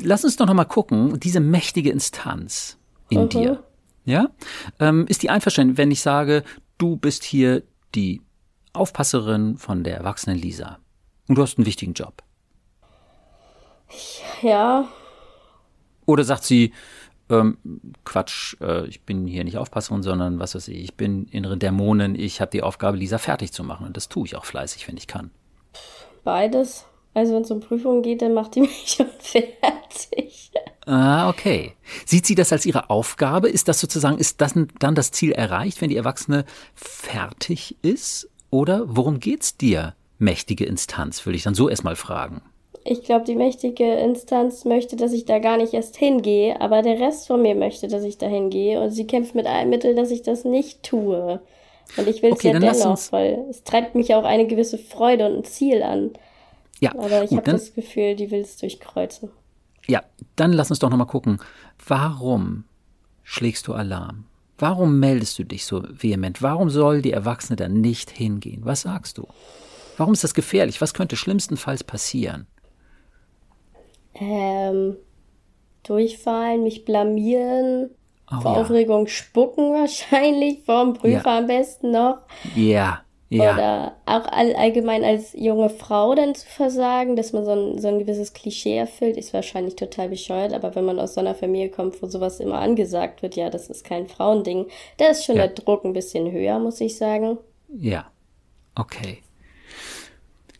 [0.01, 2.77] lass uns doch noch mal gucken, diese mächtige Instanz
[3.09, 3.29] in mhm.
[3.29, 3.63] dir.
[4.05, 4.29] Ja?
[4.79, 6.43] Ähm, ist die einverstanden, wenn ich sage,
[6.77, 7.63] du bist hier
[7.95, 8.21] die
[8.73, 10.79] Aufpasserin von der erwachsenen Lisa
[11.27, 12.23] und du hast einen wichtigen Job?
[14.41, 14.87] Ja.
[16.05, 16.73] Oder sagt sie,
[17.29, 17.57] ähm,
[18.05, 22.15] Quatsch, äh, ich bin hier nicht Aufpasserin, sondern was weiß ich, ich bin innere Dämonen,
[22.15, 23.85] ich habe die Aufgabe, Lisa fertig zu machen.
[23.85, 25.31] Und das tue ich auch fleißig, wenn ich kann.
[26.23, 26.85] Beides.
[27.13, 30.51] Also wenn es um Prüfungen geht, dann macht die mich schon fertig.
[30.85, 31.73] Ah, okay.
[32.05, 33.49] Sieht sie das als ihre Aufgabe?
[33.49, 38.29] Ist das sozusagen, ist das dann das Ziel erreicht, wenn die Erwachsene fertig ist?
[38.49, 42.41] Oder worum geht's dir, mächtige Instanz, würde ich dann so erstmal fragen
[42.89, 46.99] ich glaube, die mächtige Instanz möchte, dass ich da gar nicht erst hingehe, aber der
[46.99, 50.11] Rest von mir möchte, dass ich da hingehe und sie kämpft mit allen Mitteln, dass
[50.11, 51.39] ich das nicht tue.
[51.97, 55.27] Und ich will es okay, ja dennoch, weil es treibt mich auch eine gewisse Freude
[55.27, 56.11] und ein Ziel an.
[56.79, 59.29] Ja, aber ich habe das Gefühl, die will es durchkreuzen.
[59.87, 60.03] Ja,
[60.35, 61.39] dann lass uns doch nochmal gucken.
[61.87, 62.65] Warum
[63.23, 64.25] schlägst du Alarm?
[64.57, 66.41] Warum meldest du dich so vehement?
[66.41, 68.61] Warum soll die Erwachsene da nicht hingehen?
[68.63, 69.27] Was sagst du?
[69.97, 70.81] Warum ist das gefährlich?
[70.81, 72.47] Was könnte schlimmstenfalls passieren?
[74.19, 74.97] Ähm,
[75.83, 77.91] durchfallen, mich blamieren,
[78.31, 78.61] oh, vor ja.
[78.61, 81.37] Aufregung spucken wahrscheinlich, vor dem Prüfer ja.
[81.39, 82.19] am besten noch.
[82.55, 83.01] Ja.
[83.31, 83.53] Ja.
[83.53, 87.87] Oder auch all, allgemein als junge Frau dann zu versagen, dass man so ein, so
[87.87, 90.51] ein gewisses Klischee erfüllt, ist wahrscheinlich total bescheuert.
[90.51, 93.69] Aber wenn man aus so einer Familie kommt, wo sowas immer angesagt wird, ja, das
[93.69, 94.65] ist kein Frauending,
[94.97, 95.45] da ist schon ja.
[95.45, 97.37] der Druck ein bisschen höher, muss ich sagen.
[97.67, 98.09] Ja,
[98.75, 99.19] okay.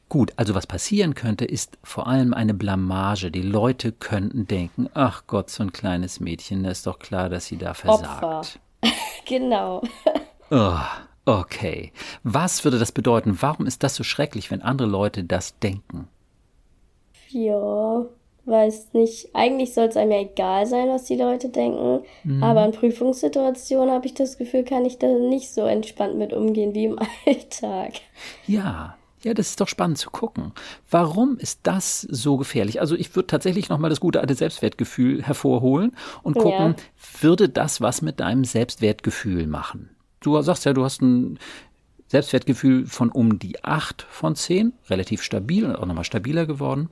[0.09, 3.29] Gut, also was passieren könnte, ist vor allem eine Blamage.
[3.29, 7.45] Die Leute könnten denken, ach Gott, so ein kleines Mädchen, da ist doch klar, dass
[7.45, 8.23] sie da versagt.
[8.23, 8.41] Opfer.
[9.25, 9.83] genau.
[10.49, 10.79] oh,
[11.25, 11.93] okay.
[12.23, 13.37] Was würde das bedeuten?
[13.39, 16.07] Warum ist das so schrecklich, wenn andere Leute das denken?
[17.29, 18.03] Ja,
[18.45, 19.29] weiß nicht.
[19.35, 21.99] Eigentlich soll es einem ja egal sein, was die Leute denken.
[22.23, 22.41] Mhm.
[22.41, 26.73] Aber in Prüfungssituationen habe ich das Gefühl, kann ich da nicht so entspannt mit umgehen
[26.73, 27.93] wie im Alltag.
[28.47, 30.53] Ja, ja, das ist doch spannend zu gucken.
[30.89, 32.79] Warum ist das so gefährlich?
[32.79, 37.21] Also ich würde tatsächlich nochmal das gute alte Selbstwertgefühl hervorholen und gucken, ja.
[37.21, 39.89] würde das was mit deinem Selbstwertgefühl machen?
[40.21, 41.39] Du sagst ja, du hast ein
[42.07, 46.89] Selbstwertgefühl von um die 8 von 10, relativ stabil und auch nochmal stabiler geworden.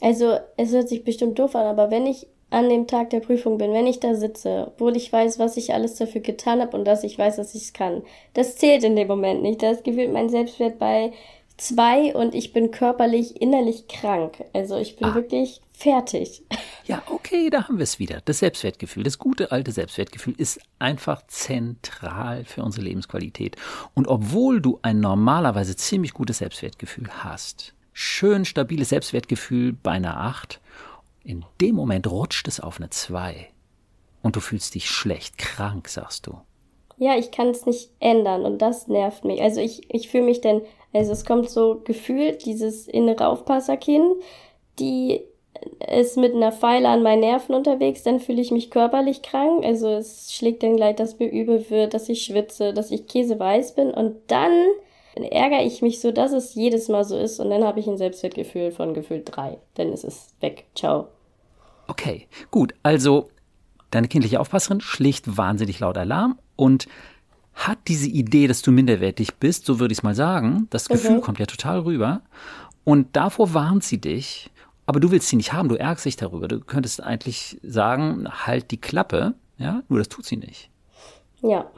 [0.00, 3.58] Also, es hört sich bestimmt doof an, aber wenn ich an dem Tag der Prüfung
[3.58, 6.84] bin, wenn ich da sitze, obwohl ich weiß, was ich alles dafür getan habe und
[6.84, 8.02] dass ich weiß, dass ich es kann,
[8.34, 9.62] das zählt in dem Moment nicht.
[9.62, 11.12] Da ist gefühlt mein Selbstwert bei
[11.60, 14.44] zwei und ich bin körperlich, innerlich krank.
[14.52, 15.14] Also ich bin ah.
[15.14, 16.42] wirklich fertig.
[16.86, 18.20] Ja, okay, da haben wir es wieder.
[18.24, 23.56] Das Selbstwertgefühl, das gute alte Selbstwertgefühl ist einfach zentral für unsere Lebensqualität.
[23.94, 30.60] Und obwohl du ein normalerweise ziemlich gutes Selbstwertgefühl hast, schön stabiles Selbstwertgefühl bei einer 8,
[31.22, 33.48] in dem Moment rutscht es auf eine 2.
[34.22, 36.40] Und du fühlst dich schlecht, krank, sagst du.
[36.98, 39.40] Ja, ich kann es nicht ändern und das nervt mich.
[39.40, 40.60] Also ich, ich fühle mich denn,
[40.92, 44.22] also es kommt so gefühlt dieses innere Aufpasserkind,
[44.78, 45.22] die
[45.94, 49.64] ist mit einer Pfeile an meinen Nerven unterwegs, dann fühle ich mich körperlich krank.
[49.64, 53.74] Also es schlägt dann gleich, dass mir übel wird, dass ich schwitze, dass ich käseweiß
[53.74, 54.52] bin und dann
[55.14, 57.98] ärgere ich mich so, dass es jedes Mal so ist und dann habe ich ein
[57.98, 59.58] Selbstwertgefühl von Gefühl drei.
[59.74, 60.64] Dann ist es weg.
[60.74, 61.08] Ciao.
[61.88, 62.74] Okay, gut.
[62.82, 63.28] Also
[63.90, 66.86] deine kindliche Aufpasserin schlägt wahnsinnig laut Alarm und
[67.54, 70.66] hat diese Idee, dass du minderwertig bist, so würde ich es mal sagen.
[70.70, 71.20] Das Gefühl mhm.
[71.20, 72.22] kommt ja total rüber.
[72.84, 74.50] Und davor warnt sie dich.
[74.86, 76.48] Aber du willst sie nicht haben, du ärgst dich darüber.
[76.48, 80.70] Du könntest eigentlich sagen, halt die Klappe, ja, nur das tut sie nicht.
[81.42, 81.70] Ja.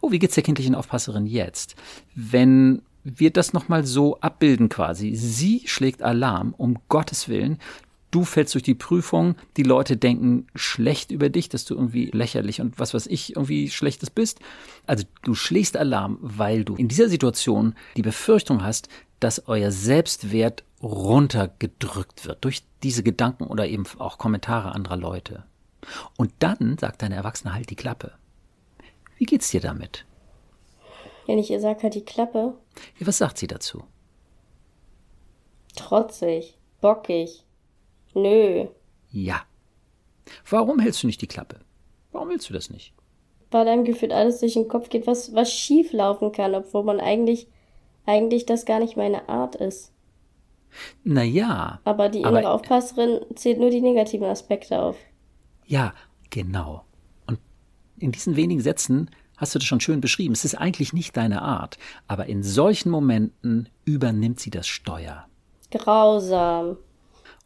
[0.00, 1.74] Oh, wie geht's der kindlichen Aufpasserin jetzt?
[2.14, 5.14] Wenn wir das nochmal so abbilden quasi.
[5.14, 7.58] Sie schlägt Alarm, um Gottes Willen.
[8.10, 12.60] Du fällst durch die Prüfung, die Leute denken schlecht über dich, dass du irgendwie lächerlich
[12.60, 14.40] und was weiß ich irgendwie schlechtes bist.
[14.86, 18.88] Also du schlägst Alarm, weil du in dieser Situation die Befürchtung hast,
[19.20, 25.44] dass euer Selbstwert runtergedrückt wird durch diese Gedanken oder eben auch Kommentare anderer Leute.
[26.16, 28.12] Und dann sagt deine Erwachsene halt die Klappe.
[29.18, 30.04] Wie geht's dir damit?
[31.26, 32.54] Wenn ich ihr sage, halt die Klappe.
[32.98, 33.84] Ja, was sagt sie dazu?
[35.76, 37.44] Trotzig, bockig,
[38.14, 38.66] nö.
[39.10, 39.42] Ja.
[40.48, 41.60] Warum hältst du nicht die Klappe?
[42.12, 42.92] Warum willst du das nicht?
[43.50, 47.00] Weil einem gefühlt alles durch den Kopf geht, was, was schief laufen kann, obwohl man
[47.00, 47.48] eigentlich,
[48.06, 49.92] eigentlich das gar nicht meine Art ist.
[51.02, 51.80] Naja.
[51.84, 54.96] Aber die innere aber, Aufpasserin zählt nur die negativen Aspekte auf.
[55.66, 55.94] Ja,
[56.30, 56.84] genau.
[57.98, 60.32] In diesen wenigen Sätzen hast du das schon schön beschrieben.
[60.32, 65.26] Es ist eigentlich nicht deine Art, aber in solchen Momenten übernimmt sie das Steuer.
[65.70, 66.76] Grausam.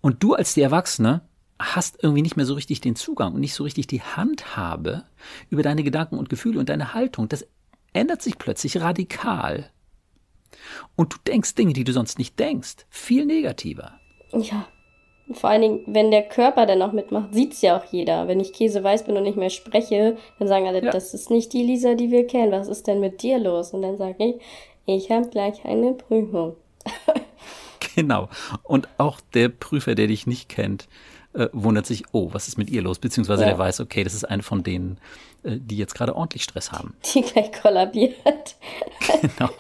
[0.05, 1.23] Und du als die Erwachsene
[1.59, 5.05] hast irgendwie nicht mehr so richtig den Zugang und nicht so richtig die Handhabe
[5.49, 7.27] über deine Gedanken und Gefühle und deine Haltung.
[7.27, 7.47] Das
[7.95, 9.71] ändert sich plötzlich radikal.
[10.95, 13.99] Und du denkst Dinge, die du sonst nicht denkst, viel negativer.
[14.35, 14.67] Ja,
[15.33, 18.29] vor allen Dingen, wenn der Körper dann auch mitmacht, sieht's ja auch jeder.
[18.29, 20.91] Wenn ich käseweiß bin und nicht mehr spreche, dann sagen alle, ja.
[20.91, 22.53] das ist nicht die Lisa, die wir kennen.
[22.53, 23.73] Was ist denn mit dir los?
[23.73, 24.35] Und dann sage ich,
[24.85, 26.57] ich habe gleich eine Prüfung.
[27.97, 28.29] genau.
[28.63, 30.89] Und auch der Prüfer, der dich nicht kennt,
[31.35, 32.99] äh, wundert sich, oh, was ist mit ihr los?
[32.99, 33.49] Beziehungsweise ja.
[33.49, 34.99] der weiß, okay, das ist eine von denen,
[35.43, 36.95] äh, die jetzt gerade ordentlich Stress haben.
[37.13, 38.57] Die gleich kollabiert.
[39.21, 39.51] genau.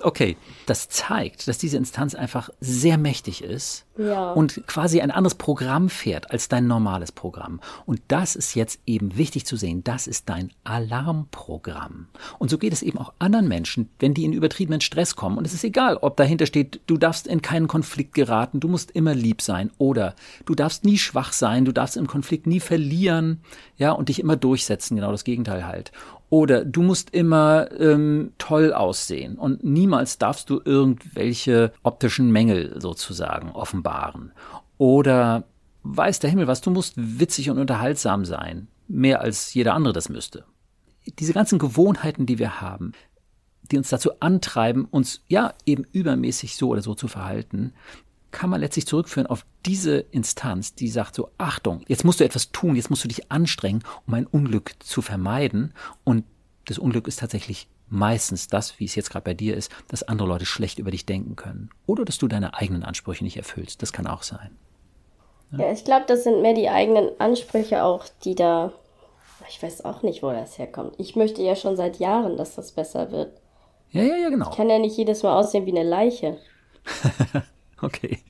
[0.00, 4.32] Okay, das zeigt, dass diese Instanz einfach sehr mächtig ist ja.
[4.32, 7.60] und quasi ein anderes Programm fährt als dein normales Programm.
[7.86, 9.82] Und das ist jetzt eben wichtig zu sehen.
[9.82, 12.08] Das ist dein Alarmprogramm.
[12.38, 15.38] Und so geht es eben auch anderen Menschen, wenn die in übertriebenen Stress kommen.
[15.38, 18.90] Und es ist egal, ob dahinter steht, du darfst in keinen Konflikt geraten, du musst
[18.92, 23.40] immer lieb sein oder du darfst nie schwach sein, du darfst im Konflikt nie verlieren,
[23.76, 24.96] ja, und dich immer durchsetzen.
[24.96, 25.92] Genau das Gegenteil halt.
[26.30, 33.52] Oder du musst immer ähm, toll aussehen und niemals darfst du irgendwelche optischen Mängel sozusagen
[33.52, 34.32] offenbaren.
[34.76, 35.44] Oder
[35.84, 40.08] weiß der Himmel was, du musst witzig und unterhaltsam sein, mehr als jeder andere das
[40.08, 40.44] müsste.
[41.18, 42.92] Diese ganzen Gewohnheiten, die wir haben,
[43.70, 47.72] die uns dazu antreiben, uns ja eben übermäßig so oder so zu verhalten,
[48.30, 52.52] kann man letztlich zurückführen auf diese Instanz, die sagt so, Achtung, jetzt musst du etwas
[52.52, 55.72] tun, jetzt musst du dich anstrengen, um ein Unglück zu vermeiden.
[56.04, 56.24] Und
[56.66, 60.28] das Unglück ist tatsächlich meistens das, wie es jetzt gerade bei dir ist, dass andere
[60.28, 61.70] Leute schlecht über dich denken können.
[61.86, 63.80] Oder dass du deine eigenen Ansprüche nicht erfüllst.
[63.82, 64.56] Das kann auch sein.
[65.52, 68.72] Ja, ja ich glaube, das sind mehr die eigenen Ansprüche auch, die da.
[69.48, 70.94] Ich weiß auch nicht, wo das herkommt.
[70.98, 73.40] Ich möchte ja schon seit Jahren, dass das besser wird.
[73.90, 74.50] Ja, ja, ja, genau.
[74.50, 76.36] Ich kann ja nicht jedes Mal aussehen wie eine Leiche.
[77.80, 78.18] Okay.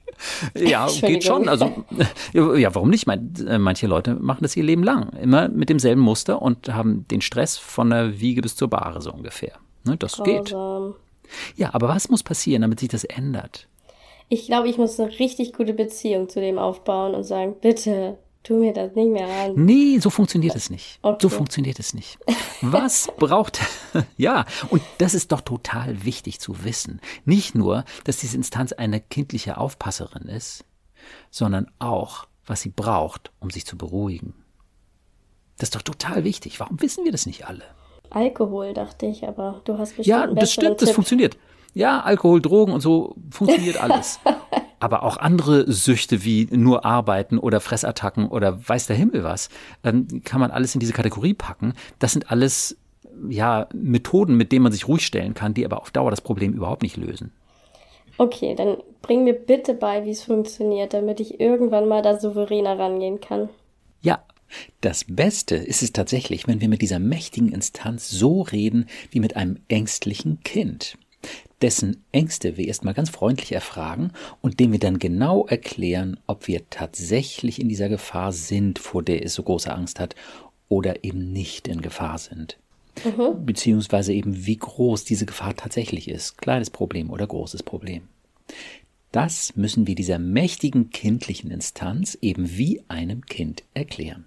[0.55, 1.49] Ja, geht schon.
[1.49, 1.85] Also,
[2.33, 3.07] ja, warum nicht?
[3.07, 5.11] Äh, manche Leute machen das ihr Leben lang.
[5.11, 9.13] Immer mit demselben Muster und haben den Stress von der Wiege bis zur Bahre so
[9.13, 9.53] ungefähr.
[9.85, 10.95] Ne, das Grausam.
[10.95, 11.57] geht.
[11.57, 13.69] Ja, aber was muss passieren, damit sich das ändert?
[14.29, 18.55] Ich glaube, ich muss eine richtig gute Beziehung zu dem aufbauen und sagen, bitte, tu
[18.55, 19.53] mir das nicht mehr an.
[19.57, 20.99] Nee, so funktioniert es nicht.
[21.03, 21.19] Okay.
[21.21, 22.19] So funktioniert es nicht.
[22.63, 23.61] Was braucht,
[24.17, 27.01] ja, und das ist doch total wichtig zu wissen.
[27.27, 30.65] Nicht nur, dass diese Instanz eine kindliche Aufpasserin ist,
[31.31, 34.35] sondern auch, was sie braucht, um sich zu beruhigen.
[35.59, 36.59] Das ist doch total wichtig.
[36.59, 37.65] Warum wissen wir das nicht alle?
[38.11, 40.87] Alkohol, dachte ich, aber du hast bestimmt Ja, das stimmt, Tipp.
[40.89, 41.37] das funktioniert.
[41.75, 44.19] Ja, Alkohol, Drogen und so funktioniert alles.
[44.81, 49.49] Aber auch andere Süchte wie nur Arbeiten oder Fressattacken oder weiß der Himmel was,
[49.85, 51.75] ähm, kann man alles in diese Kategorie packen.
[51.99, 52.77] Das sind alles
[53.29, 56.53] ja Methoden, mit denen man sich ruhig stellen kann, die aber auf Dauer das Problem
[56.53, 57.33] überhaupt nicht lösen.
[58.17, 62.79] Okay, dann bring mir bitte bei, wie es funktioniert, damit ich irgendwann mal da souveräner
[62.79, 63.49] rangehen kann.
[64.01, 64.25] Ja,
[64.81, 69.37] das Beste ist es tatsächlich, wenn wir mit dieser mächtigen Instanz so reden wie mit
[69.37, 70.99] einem ängstlichen Kind,
[71.63, 76.69] dessen Ängste wir erstmal ganz freundlich erfragen und dem wir dann genau erklären, ob wir
[76.71, 80.15] tatsächlich in dieser Gefahr sind, vor der es so große Angst hat,
[80.69, 82.59] oder eben nicht in Gefahr sind.
[83.05, 83.45] Mhm.
[83.45, 86.39] Beziehungsweise eben wie groß diese Gefahr tatsächlich ist.
[86.39, 88.03] Kleines Problem oder großes Problem.
[89.13, 94.27] Das müssen wir dieser mächtigen kindlichen Instanz eben wie einem Kind erklären.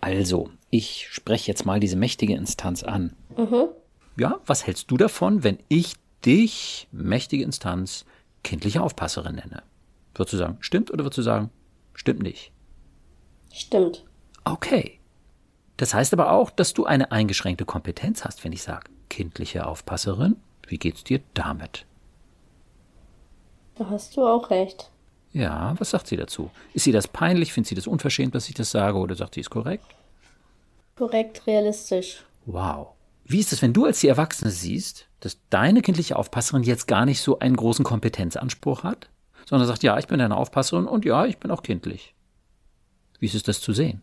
[0.00, 3.14] Also, ich spreche jetzt mal diese mächtige Instanz an.
[3.36, 3.68] Mhm.
[4.16, 8.04] Ja, was hältst du davon, wenn ich dich, mächtige Instanz,
[8.42, 9.62] kindliche Aufpasserin nenne?
[10.14, 11.50] Würdest du sagen, stimmt oder würdest du sagen,
[11.94, 12.52] stimmt nicht?
[13.52, 14.04] Stimmt.
[14.44, 15.00] Okay.
[15.76, 20.36] Das heißt aber auch, dass du eine eingeschränkte Kompetenz hast, wenn ich sage, kindliche Aufpasserin.
[20.68, 21.84] Wie geht's dir damit?
[23.76, 24.90] Da hast du auch recht.
[25.32, 26.50] Ja, was sagt sie dazu?
[26.74, 27.52] Ist sie das peinlich?
[27.52, 28.96] Findet sie das unverschämt, dass ich das sage?
[28.98, 29.84] Oder sagt sie es korrekt?
[30.94, 32.24] Korrekt, realistisch.
[32.46, 32.93] Wow.
[33.24, 37.06] Wie ist es, wenn du als die Erwachsene siehst, dass deine kindliche Aufpasserin jetzt gar
[37.06, 39.08] nicht so einen großen Kompetenzanspruch hat,
[39.46, 42.14] sondern sagt, ja, ich bin deine Aufpasserin und ja, ich bin auch kindlich?
[43.18, 44.02] Wie ist es, das zu sehen?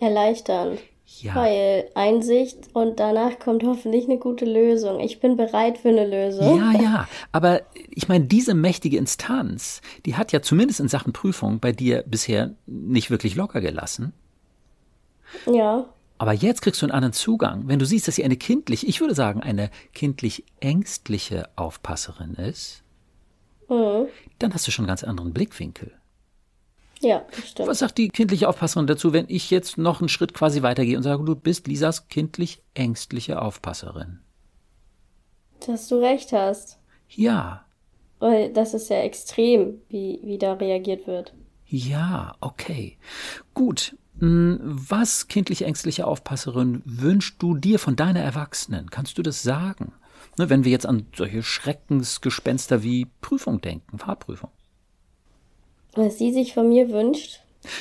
[0.00, 0.80] Erleichternd.
[1.20, 1.34] Ja.
[1.34, 5.00] Weil Einsicht und danach kommt hoffentlich eine gute Lösung.
[5.00, 6.58] Ich bin bereit für eine Lösung.
[6.58, 7.08] Ja, ja.
[7.32, 12.04] Aber ich meine, diese mächtige Instanz, die hat ja zumindest in Sachen Prüfung bei dir
[12.06, 14.12] bisher nicht wirklich locker gelassen.
[15.46, 15.86] Ja.
[16.22, 17.66] Aber jetzt kriegst du einen anderen Zugang.
[17.66, 22.84] Wenn du siehst, dass sie eine kindlich, ich würde sagen, eine kindlich ängstliche Aufpasserin ist,
[23.68, 24.06] mhm.
[24.38, 25.90] dann hast du schon einen ganz anderen Blickwinkel.
[27.00, 27.68] Ja, stimmt.
[27.68, 31.02] Was sagt die kindliche Aufpasserin dazu, wenn ich jetzt noch einen Schritt quasi weitergehe und
[31.02, 34.20] sage, du bist Lisas kindlich ängstliche Aufpasserin?
[35.66, 36.78] Dass du recht hast.
[37.08, 37.64] Ja.
[38.20, 41.34] Weil das ist ja extrem, wie, wie da reagiert wird.
[41.66, 42.96] Ja, okay.
[43.54, 43.96] Gut.
[44.18, 48.90] Hm, was, kindlich ängstliche Aufpasserin, wünschst du dir von deiner Erwachsenen?
[48.90, 49.92] Kannst du das sagen?
[50.38, 54.50] Ne, wenn wir jetzt an solche Schreckensgespenster wie Prüfung denken, Fahrprüfung.
[55.94, 57.40] Was sie sich von mir wünscht?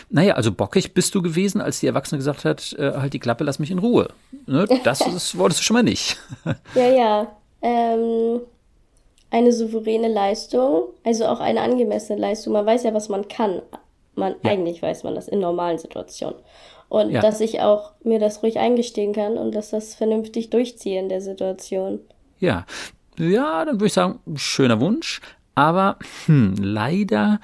[0.09, 3.43] Naja, also bockig bist du gewesen, als die Erwachsene gesagt hat, äh, halt die Klappe,
[3.43, 4.09] lass mich in Ruhe.
[4.45, 4.67] Ne?
[4.83, 6.17] Das, das wolltest du schon mal nicht.
[6.75, 7.35] ja, ja.
[7.61, 8.41] Ähm,
[9.29, 12.53] eine souveräne Leistung, also auch eine angemessene Leistung.
[12.53, 13.61] Man weiß ja, was man kann.
[14.15, 14.51] Man, ja.
[14.51, 16.35] Eigentlich weiß man das in normalen Situationen.
[16.89, 17.21] Und ja.
[17.21, 21.21] dass ich auch mir das ruhig eingestehen kann und dass das vernünftig durchziehe in der
[21.21, 22.01] Situation.
[22.39, 22.65] Ja.
[23.17, 25.21] Ja, dann würde ich sagen, schöner Wunsch.
[25.55, 27.39] Aber hm, leider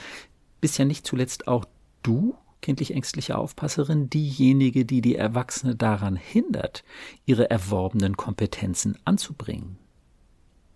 [0.60, 1.66] bist ja nicht zuletzt auch
[2.04, 6.84] du, kindlich ängstliche Aufpasserin, diejenige, die die Erwachsene daran hindert,
[7.26, 9.78] ihre erworbenen Kompetenzen anzubringen.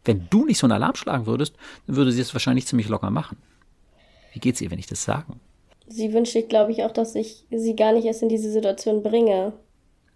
[0.05, 1.55] Wenn du nicht so einen Alarm schlagen würdest,
[1.87, 3.37] dann würde sie es wahrscheinlich ziemlich locker machen.
[4.33, 5.33] Wie geht's ihr, wenn ich das sage?
[5.91, 9.03] Sie wünscht sich, glaube ich, auch, dass ich sie gar nicht erst in diese Situation
[9.03, 9.53] bringe.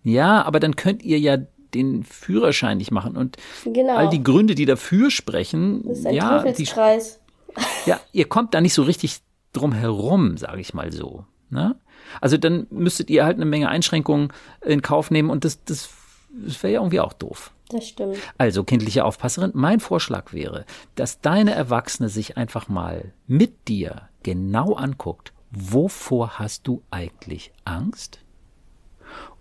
[0.03, 1.37] Ja, aber dann könnt ihr ja
[1.73, 3.95] den Führerschein nicht machen und genau.
[3.95, 7.19] all die Gründe, die dafür sprechen, das ist ein ja, Teufelskreis.
[7.57, 9.19] Die, ja, ihr kommt da nicht so richtig
[9.51, 11.25] drumherum, sage ich mal so.
[11.49, 11.75] Ne?
[12.21, 15.89] Also dann müsstet ihr halt eine Menge Einschränkungen in Kauf nehmen und das, das,
[16.29, 17.51] das wäre ja irgendwie auch doof.
[17.69, 18.17] Das stimmt.
[18.37, 24.73] Also, kindliche Aufpasserin, mein Vorschlag wäre, dass deine Erwachsene sich einfach mal mit dir genau
[24.73, 28.19] anguckt, wovor hast du eigentlich Angst?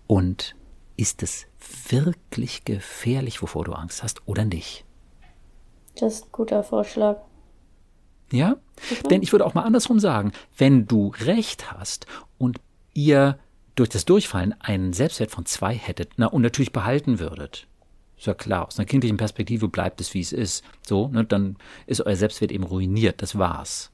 [0.07, 0.55] Und
[0.97, 1.47] ist es
[1.89, 4.85] wirklich gefährlich, wovor du Angst hast oder nicht?
[5.95, 7.17] Das ist ein guter Vorschlag.
[8.31, 8.49] Ja?
[8.49, 9.09] Mhm.
[9.09, 12.05] Denn ich würde auch mal andersrum sagen, wenn du recht hast
[12.37, 12.59] und
[12.93, 13.39] ihr
[13.75, 17.67] durch das Durchfallen einen Selbstwert von zwei hättet, na, und natürlich behalten würdet,
[18.17, 21.57] ist ja klar, aus einer kindlichen Perspektive bleibt es, wie es ist, so, ne, dann
[21.85, 23.91] ist euer Selbstwert eben ruiniert, das war's.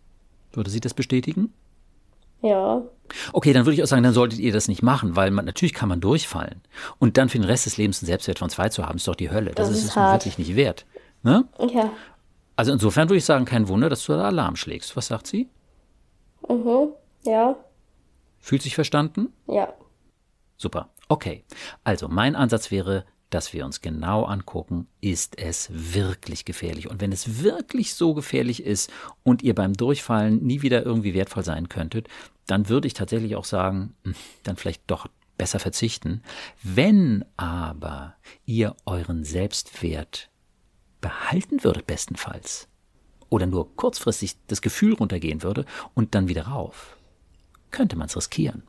[0.54, 1.54] Würde sie das bestätigen?
[2.42, 2.82] Ja.
[3.34, 5.74] Okay, dann würde ich auch sagen, dann solltet ihr das nicht machen, weil man, natürlich
[5.74, 6.62] kann man durchfallen.
[6.98, 9.16] Und dann für den Rest des Lebens einen Selbstwert von zwei zu haben, ist doch
[9.16, 9.52] die Hölle.
[9.52, 10.86] Das, das ist, ist wirklich nicht wert.
[11.24, 11.46] Ne?
[11.60, 11.92] Ja.
[12.56, 14.96] Also insofern würde ich sagen, kein Wunder, dass du da Alarm schlägst.
[14.96, 15.50] Was sagt sie?
[16.48, 16.90] Mhm,
[17.26, 17.56] ja.
[18.40, 19.30] Fühlt sich verstanden?
[19.48, 19.74] Ja.
[20.58, 20.90] Super.
[21.08, 21.44] Okay.
[21.84, 26.90] Also mein Ansatz wäre, dass wir uns genau angucken, ist es wirklich gefährlich?
[26.90, 28.92] Und wenn es wirklich so gefährlich ist
[29.24, 32.10] und ihr beim Durchfallen nie wieder irgendwie wertvoll sein könntet,
[32.48, 36.22] dann würde ich tatsächlich auch sagen, hm, dann vielleicht doch besser verzichten.
[36.62, 40.30] Wenn aber ihr euren Selbstwert
[41.02, 42.68] behalten würdet, bestenfalls,
[43.30, 46.98] oder nur kurzfristig das Gefühl runtergehen würde und dann wieder rauf,
[47.72, 48.64] könnte man es riskieren.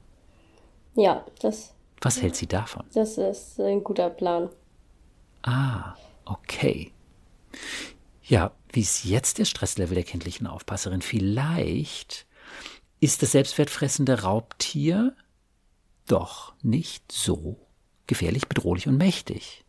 [0.95, 1.75] Ja, das.
[2.01, 2.85] Was hält sie davon?
[2.95, 4.49] Das ist ein guter Plan.
[5.43, 6.93] Ah, okay.
[8.23, 11.03] Ja, wie ist jetzt der Stresslevel der kindlichen Aufpasserin?
[11.03, 12.27] Vielleicht
[13.03, 15.13] ist das selbstwertfressende Raubtier
[16.07, 17.59] doch nicht so
[18.07, 19.65] gefährlich, bedrohlich und mächtig.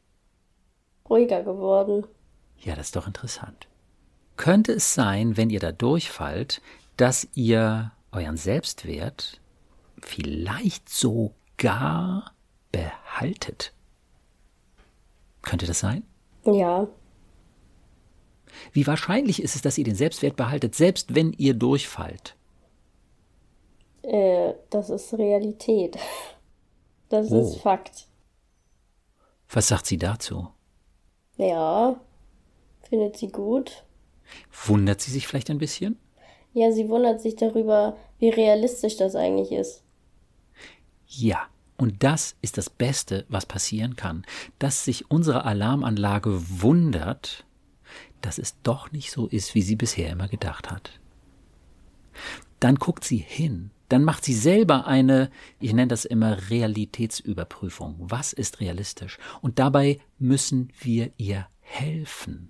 [1.09, 2.05] Ruhiger geworden.
[2.59, 3.67] Ja, das ist doch interessant.
[4.37, 6.61] Könnte es sein, wenn ihr da durchfallt,
[6.95, 9.41] dass ihr euren Selbstwert
[9.99, 12.35] vielleicht sogar
[12.71, 13.73] behaltet?
[15.41, 16.03] Könnte das sein?
[16.45, 16.87] Ja.
[18.73, 22.35] Wie wahrscheinlich ist es, dass ihr den Selbstwert behaltet, selbst wenn ihr durchfallt?
[24.03, 25.97] Äh, das ist Realität.
[27.09, 27.41] Das Oh.
[27.41, 28.07] ist Fakt.
[29.49, 30.47] Was sagt sie dazu?
[31.37, 31.95] Ja.
[32.89, 33.83] Findet sie gut.
[34.65, 35.99] Wundert sie sich vielleicht ein bisschen?
[36.53, 39.83] Ja, sie wundert sich darüber, wie realistisch das eigentlich ist.
[41.05, 41.43] Ja,
[41.77, 44.25] und das ist das Beste, was passieren kann,
[44.57, 46.31] dass sich unsere Alarmanlage
[46.63, 47.45] wundert,
[48.21, 50.99] dass es doch nicht so ist, wie sie bisher immer gedacht hat.
[52.59, 55.29] Dann guckt sie hin, dann macht sie selber eine,
[55.59, 57.97] ich nenne das immer Realitätsüberprüfung.
[57.99, 59.19] Was ist realistisch?
[59.41, 62.49] Und dabei müssen wir ihr helfen.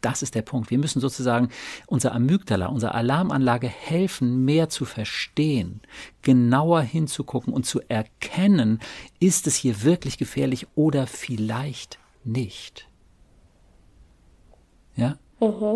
[0.00, 0.70] Das ist der Punkt.
[0.70, 1.48] Wir müssen sozusagen
[1.88, 5.80] unser Amygdala, unsere Alarmanlage helfen, mehr zu verstehen,
[6.22, 8.78] genauer hinzugucken und zu erkennen,
[9.18, 12.88] ist es hier wirklich gefährlich oder vielleicht nicht.
[14.94, 15.18] Ja?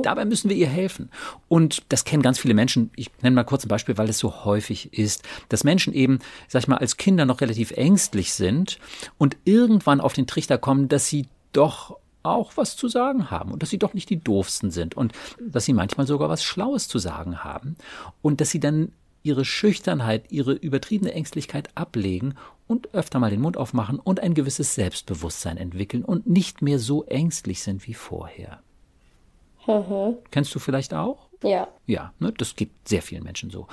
[0.03, 1.11] Dabei müssen wir ihr helfen.
[1.49, 2.91] Und das kennen ganz viele Menschen.
[2.97, 6.63] Ich nenne mal kurz ein Beispiel, weil es so häufig ist, dass Menschen eben, sag
[6.63, 8.79] ich mal, als Kinder noch relativ ängstlich sind
[9.19, 13.63] und irgendwann auf den Trichter kommen, dass sie doch auch was zu sagen haben und
[13.63, 16.99] dass sie doch nicht die doofsten sind und dass sie manchmal sogar was Schlaues zu
[16.99, 17.77] sagen haben
[18.23, 18.93] und dass sie dann
[19.23, 22.35] ihre Schüchternheit, ihre übertriebene Ängstlichkeit ablegen
[22.67, 27.05] und öfter mal den Mund aufmachen und ein gewisses Selbstbewusstsein entwickeln und nicht mehr so
[27.05, 28.61] ängstlich sind wie vorher.
[30.31, 31.29] Kennst du vielleicht auch?
[31.43, 31.69] Ja.
[31.87, 33.69] Ja, ne, das gibt sehr vielen Menschen so.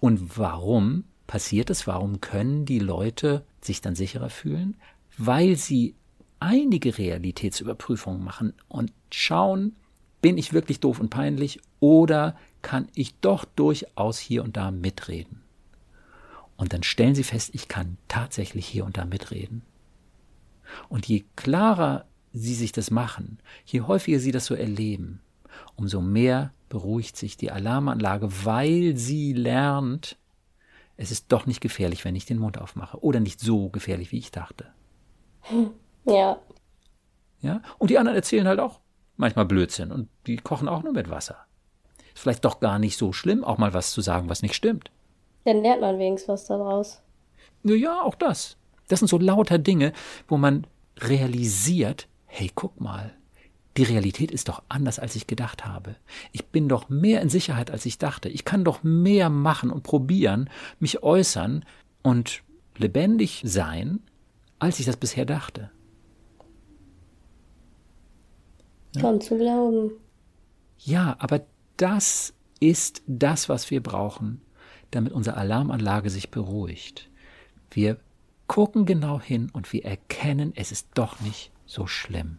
[0.00, 1.86] Und warum passiert es?
[1.86, 4.76] Warum können die Leute sich dann sicherer fühlen?
[5.18, 5.94] Weil sie
[6.38, 9.76] einige Realitätsüberprüfungen machen und schauen,
[10.22, 15.42] bin ich wirklich doof und peinlich oder kann ich doch durchaus hier und da mitreden?
[16.56, 19.62] Und dann stellen sie fest, ich kann tatsächlich hier und da mitreden.
[20.88, 25.20] Und je klarer sie sich das machen, je häufiger sie das so erleben,
[25.76, 30.16] umso mehr beruhigt sich die Alarmanlage, weil sie lernt,
[30.96, 33.02] es ist doch nicht gefährlich, wenn ich den Mund aufmache.
[33.02, 34.66] Oder nicht so gefährlich, wie ich dachte.
[36.06, 36.38] Ja.
[37.42, 37.60] Ja?
[37.78, 38.80] Und die anderen erzählen halt auch
[39.18, 41.36] manchmal Blödsinn und die kochen auch nur mit Wasser.
[42.14, 44.90] Ist vielleicht doch gar nicht so schlimm, auch mal was zu sagen, was nicht stimmt.
[45.44, 47.02] Dann lernt man wenigstens was daraus.
[47.62, 48.56] Ja, ja, auch das.
[48.88, 49.92] Das sind so lauter Dinge,
[50.26, 50.66] wo man
[50.98, 53.12] realisiert, hey, guck mal,
[53.76, 55.96] die Realität ist doch anders, als ich gedacht habe.
[56.32, 58.28] Ich bin doch mehr in Sicherheit, als ich dachte.
[58.28, 61.64] Ich kann doch mehr machen und probieren, mich äußern
[62.02, 62.42] und
[62.76, 64.00] lebendig sein,
[64.58, 65.70] als ich das bisher dachte.
[69.00, 69.92] Kaum zu glauben.
[70.78, 71.42] Ja, aber
[71.76, 74.40] das ist das, was wir brauchen,
[74.90, 77.08] damit unsere Alarmanlage sich beruhigt.
[77.70, 77.98] Wir
[78.48, 82.38] gucken genau hin und wir erkennen, es ist doch nicht so schlimm.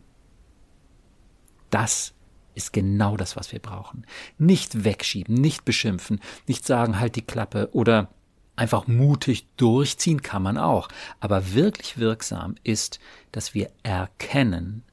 [1.72, 2.14] Das
[2.54, 4.06] ist genau das, was wir brauchen.
[4.38, 8.10] Nicht wegschieben, nicht beschimpfen, nicht sagen, halt die Klappe oder
[8.56, 10.90] einfach mutig durchziehen kann man auch.
[11.20, 13.00] Aber wirklich wirksam ist,
[13.32, 14.84] dass wir erkennen,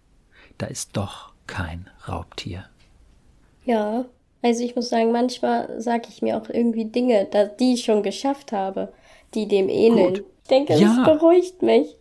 [0.57, 2.64] da ist doch kein Raubtier.
[3.64, 4.07] Ja.
[4.41, 8.53] Also ich muss sagen, manchmal sage ich mir auch irgendwie Dinge, die ich schon geschafft
[8.53, 8.93] habe,
[9.35, 10.14] die dem ähneln.
[10.14, 10.25] Gut.
[10.45, 10.95] Ich denke, Ja.
[11.05, 11.97] das beruhigt mich.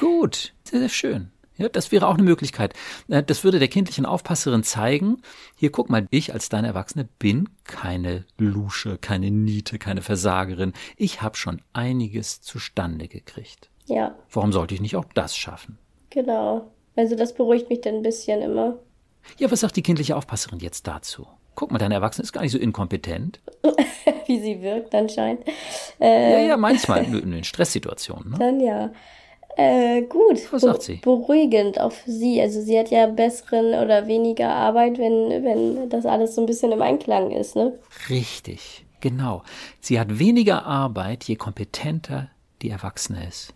[0.00, 1.30] Gut, sehr schön.
[1.62, 2.74] Ja, das wäre auch eine Möglichkeit.
[3.08, 5.22] Äh, Das würde der kindlichen Aufpasserin zeigen.
[5.56, 10.72] Hier, guck mal, ich als deine Erwachsene bin keine Lusche, keine Niete, keine Versagerin.
[10.96, 13.70] Ich habe schon einiges zustande gekriegt.
[13.86, 15.78] Ja, Warum sollte ich nicht auch das schaffen?
[16.10, 16.72] genau.
[16.94, 18.78] Also das beruhigt mich dann ein bisschen immer.
[19.38, 21.26] Ja, was sagt die kindliche Aufpasserin jetzt dazu?
[21.54, 23.40] Guck mal, deine Erwachsene ist gar nicht so inkompetent.
[24.26, 25.42] wie sie wirkt anscheinend.
[26.00, 28.32] Äh, ja, ja, manchmal in den Stresssituationen.
[28.32, 28.38] Ne?
[28.38, 28.90] Dann ja.
[29.56, 30.52] Äh, gut.
[30.52, 30.96] Was sagt sie?
[30.96, 32.40] Beruhigend für sie.
[32.40, 36.72] Also sie hat ja besseren oder weniger Arbeit, wenn, wenn das alles so ein bisschen
[36.72, 37.78] im Einklang ist, ne?
[38.08, 39.42] Richtig, genau.
[39.80, 42.30] Sie hat weniger Arbeit, je kompetenter
[42.62, 43.54] die Erwachsene ist.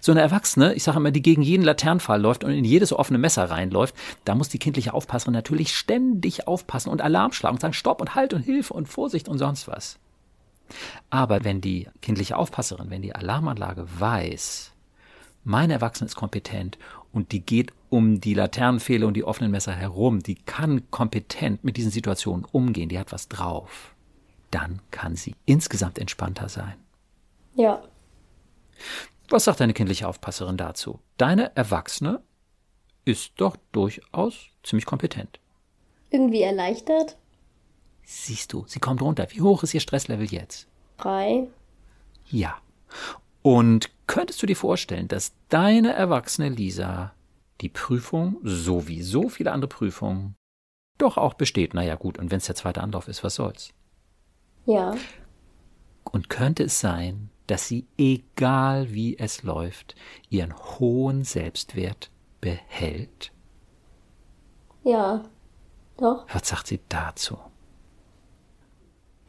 [0.00, 3.18] So eine Erwachsene, ich sage immer, die gegen jeden Laternenfall läuft und in jedes offene
[3.18, 3.94] Messer reinläuft,
[4.24, 8.14] da muss die kindliche Aufpasserin natürlich ständig aufpassen und Alarm schlagen und sagen Stopp und
[8.14, 9.98] Halt und Hilfe und Vorsicht und sonst was.
[11.10, 14.72] Aber wenn die kindliche Aufpasserin, wenn die Alarmanlage weiß,
[15.44, 16.78] meine Erwachsene ist kompetent
[17.12, 21.76] und die geht um die Laternenpfähle und die offenen Messer herum, die kann kompetent mit
[21.76, 23.94] diesen Situationen umgehen, die hat was drauf,
[24.50, 26.74] dann kann sie insgesamt entspannter sein.
[27.54, 27.82] Ja.
[29.28, 31.00] Was sagt deine kindliche Aufpasserin dazu?
[31.16, 32.22] Deine Erwachsene
[33.04, 35.40] ist doch durchaus ziemlich kompetent.
[36.10, 37.16] Irgendwie erleichtert?
[38.04, 39.26] Siehst du, sie kommt runter.
[39.30, 40.66] Wie hoch ist ihr Stresslevel jetzt?
[40.98, 41.48] Drei.
[42.28, 42.56] Ja.
[43.42, 47.12] Und könntest du dir vorstellen, dass deine erwachsene Lisa
[47.60, 50.34] die Prüfung, so wie so viele andere Prüfungen,
[50.98, 51.74] doch auch besteht?
[51.74, 53.72] Naja, gut, und wenn es der zweite Anlauf ist, was soll's?
[54.66, 54.94] Ja.
[56.04, 59.94] Und könnte es sein, dass sie, egal wie es läuft,
[60.28, 63.32] ihren hohen Selbstwert behält?
[64.84, 65.24] Ja,
[65.96, 66.26] doch.
[66.32, 67.38] Was sagt sie dazu?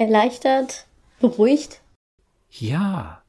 [0.03, 0.85] Erleichtert,
[1.21, 1.81] beruhigt.
[2.49, 3.21] Ja.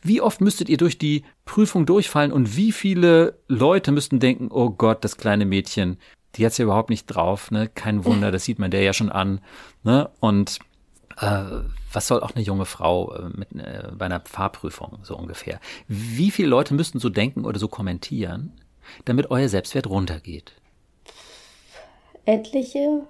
[0.00, 4.70] Wie oft müsstet ihr durch die Prüfung durchfallen und wie viele Leute müssten denken, oh
[4.70, 5.98] Gott, das kleine Mädchen,
[6.36, 7.68] die hat's ja überhaupt nicht drauf, ne?
[7.68, 9.40] Kein Wunder, das sieht man der ja schon an,
[9.82, 10.10] ne?
[10.20, 10.60] Und
[11.18, 11.44] äh,
[11.92, 15.58] was soll auch eine junge Frau äh, mit, äh, bei einer Fahrprüfung so ungefähr?
[15.88, 18.52] Wie viele Leute müssten so denken oder so kommentieren,
[19.04, 20.52] damit euer Selbstwert runtergeht?
[22.26, 23.06] Etliche.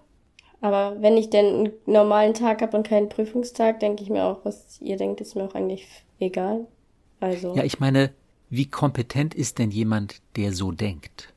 [0.63, 4.45] Aber wenn ich denn einen normalen Tag habe und keinen Prüfungstag, denke ich mir auch,
[4.45, 5.87] was ihr denkt, ist mir auch eigentlich
[6.21, 6.67] egal.
[7.21, 7.55] Also.
[7.57, 8.13] Ja, ich meine,
[8.49, 11.35] wie kompetent ist denn jemand, der so denkt?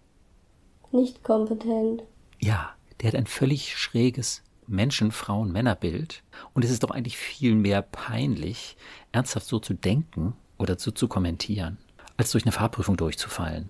[0.91, 2.03] Nicht kompetent.
[2.39, 2.69] Ja,
[3.01, 6.21] der hat ein völlig schräges Menschen, Frauen, Männerbild.
[6.53, 8.78] Und es ist doch eigentlich viel mehr peinlich,
[9.11, 11.80] ernsthaft so zu denken oder so zu kommentieren,
[12.15, 13.69] als durch eine Fahrprüfung durchzufallen.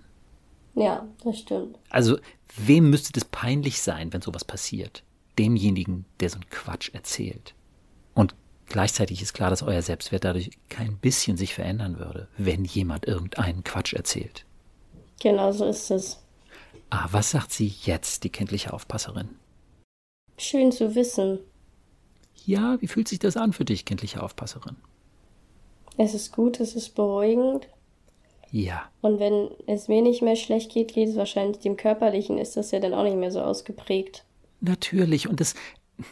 [0.76, 1.80] Ja, das stimmt.
[1.90, 2.18] Also,
[2.58, 5.05] wem müsste das peinlich sein, wenn sowas passiert?
[5.38, 7.54] Demjenigen, der so einen Quatsch erzählt.
[8.14, 8.36] Und
[8.68, 13.64] gleichzeitig ist klar, dass euer Selbstwert dadurch kein bisschen sich verändern würde, wenn jemand irgendeinen
[13.64, 14.46] Quatsch erzählt.
[15.22, 16.22] Genau so ist es.
[16.90, 19.30] Ah, was sagt sie jetzt, die kindliche Aufpasserin?
[20.38, 21.40] Schön zu wissen.
[22.46, 24.76] Ja, wie fühlt sich das an für dich, kindliche Aufpasserin?
[25.98, 27.68] Es ist gut, es ist beruhigend.
[28.52, 28.90] Ja.
[29.02, 32.72] Und wenn es mir nicht mehr schlecht geht, geht es wahrscheinlich dem Körperlichen, ist das
[32.72, 34.26] ja dann auch nicht mehr so ausgeprägt.
[34.66, 35.30] Natürlich.
[35.30, 35.56] Und das,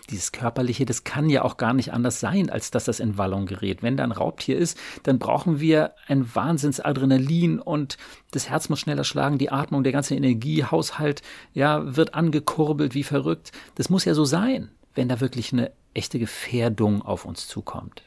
[0.09, 3.45] dieses Körperliche, das kann ja auch gar nicht anders sein, als dass das in Wallung
[3.45, 3.83] gerät.
[3.83, 7.97] Wenn da ein Raubtier ist, dann brauchen wir ein Wahnsinnsadrenalin und
[8.31, 11.21] das Herz muss schneller schlagen, die Atmung, der ganze Energiehaushalt,
[11.53, 13.51] ja, wird angekurbelt wie verrückt.
[13.75, 18.03] Das muss ja so sein, wenn da wirklich eine echte Gefährdung auf uns zukommt.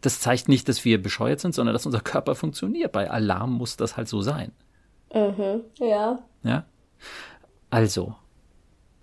[0.00, 2.90] Das zeigt nicht, dass wir bescheuert sind, sondern dass unser Körper funktioniert.
[2.90, 4.50] Bei Alarm muss das halt so sein.
[5.14, 6.18] Mhm, ja.
[6.42, 6.64] Ja.
[7.70, 8.16] Also,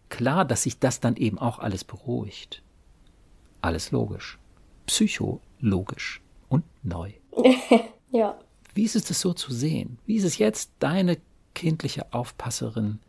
[0.09, 2.61] klar, dass sich das dann eben auch alles beruhigt.
[3.61, 4.37] Alles logisch.
[4.85, 7.11] Psychologisch und neu.
[8.11, 8.37] ja.
[8.73, 9.99] Wie ist es das so zu sehen?
[10.05, 11.17] Wie ist es jetzt, deine
[11.53, 12.99] kindliche Aufpasserin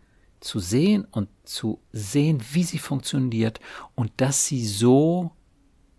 [0.40, 3.60] zu sehen und zu sehen, wie sie funktioniert
[3.94, 5.32] und dass sie so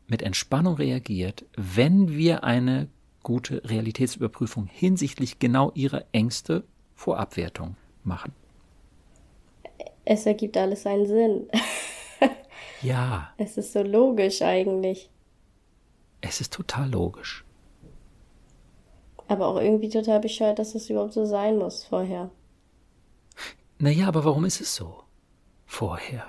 [0.08, 2.90] mit Entspannung reagiert, wenn wir eine
[3.24, 6.64] gute Realitätsüberprüfung hinsichtlich genau ihrer Ängste
[6.96, 8.34] vor Abwertung machen?
[10.06, 11.50] Es ergibt alles einen Sinn.
[12.82, 13.34] ja.
[13.38, 15.10] Es ist so logisch eigentlich.
[16.22, 17.44] Es ist total logisch.
[19.28, 22.30] Aber auch irgendwie total bescheuert, dass es überhaupt so sein muss vorher.
[23.80, 24.96] Naja, aber warum ist es so?
[25.66, 26.26] Vorher.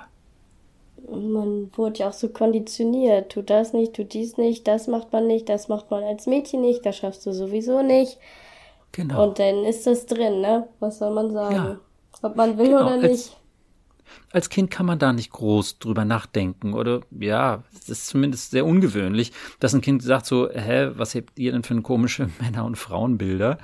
[1.11, 3.33] Man wurde ja auch so konditioniert.
[3.33, 6.61] Tu das nicht, tu dies nicht, das macht man nicht, das macht man als Mädchen
[6.61, 8.19] nicht, das schaffst du sowieso nicht.
[8.93, 9.25] Genau.
[9.25, 10.69] Und dann ist das drin, ne?
[10.79, 11.55] Was soll man sagen?
[11.55, 11.81] Ja.
[12.23, 13.11] Ob man will genau, oder nicht.
[13.11, 13.37] Als,
[14.31, 18.67] als Kind kann man da nicht groß drüber nachdenken oder ja, es ist zumindest sehr
[18.67, 22.77] ungewöhnlich, dass ein Kind sagt so, hä, was habt ihr denn für komische Männer- und
[22.77, 23.59] Frauenbilder?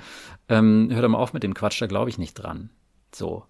[0.47, 2.69] Ähm, hört doch mal auf mit dem Quatsch, da glaube ich nicht dran.
[3.13, 3.45] So.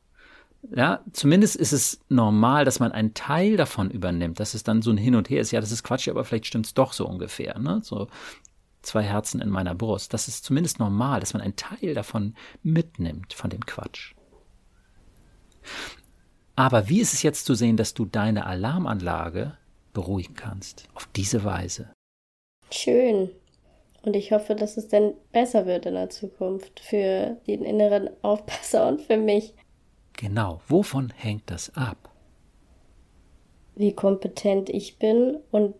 [0.75, 4.91] Ja, zumindest ist es normal, dass man einen Teil davon übernimmt, dass es dann so
[4.91, 5.51] ein Hin und Her ist.
[5.51, 7.79] Ja, das ist Quatsch, aber vielleicht stimmt's doch so ungefähr, ne?
[7.81, 8.07] So
[8.81, 10.13] zwei Herzen in meiner Brust.
[10.13, 14.13] Das ist zumindest normal, dass man einen Teil davon mitnimmt, von dem Quatsch.
[16.59, 19.53] Aber wie ist es jetzt zu sehen, dass du deine Alarmanlage
[19.93, 20.89] beruhigen kannst.
[20.93, 21.93] Auf diese Weise.
[22.69, 23.29] Schön.
[24.01, 28.89] Und ich hoffe, dass es dann besser wird in der Zukunft für den inneren Aufpasser
[28.89, 29.53] und für mich.
[30.11, 30.59] Genau.
[30.67, 32.09] Wovon hängt das ab?
[33.75, 35.75] Wie kompetent ich bin und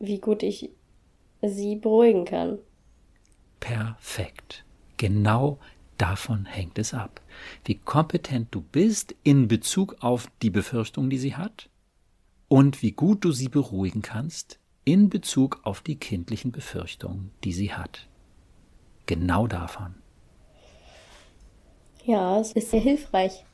[0.00, 0.70] wie gut ich
[1.40, 2.58] sie beruhigen kann.
[3.58, 4.66] Perfekt.
[4.98, 5.58] Genau
[6.00, 7.20] davon hängt es ab.
[7.64, 11.68] Wie kompetent du bist in Bezug auf die Befürchtung, die sie hat
[12.48, 17.72] und wie gut du sie beruhigen kannst in Bezug auf die kindlichen Befürchtungen, die sie
[17.72, 18.08] hat.
[19.06, 19.94] Genau davon.
[22.04, 23.44] Ja, es ist sehr hilfreich.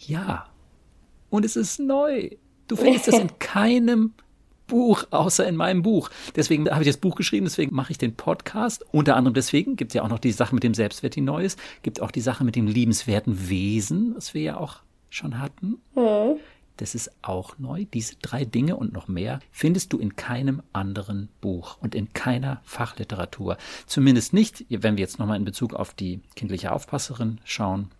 [0.00, 0.48] Ja.
[1.30, 2.30] Und es ist neu.
[2.66, 4.14] Du findest es in keinem
[4.66, 6.10] Buch, außer in meinem Buch.
[6.36, 8.84] Deswegen habe ich das Buch geschrieben, deswegen mache ich den Podcast.
[8.92, 11.44] Unter anderem deswegen gibt es ja auch noch die Sache mit dem Selbstwert, die neu
[11.44, 11.58] ist.
[11.82, 15.78] Gibt auch die Sache mit dem liebenswerten Wesen, was wir ja auch schon hatten.
[15.94, 16.38] Mhm.
[16.76, 17.84] Das ist auch neu.
[17.92, 22.60] Diese drei Dinge und noch mehr findest du in keinem anderen Buch und in keiner
[22.64, 23.56] Fachliteratur.
[23.86, 27.90] Zumindest nicht, wenn wir jetzt nochmal in Bezug auf die kindliche Aufpasserin schauen.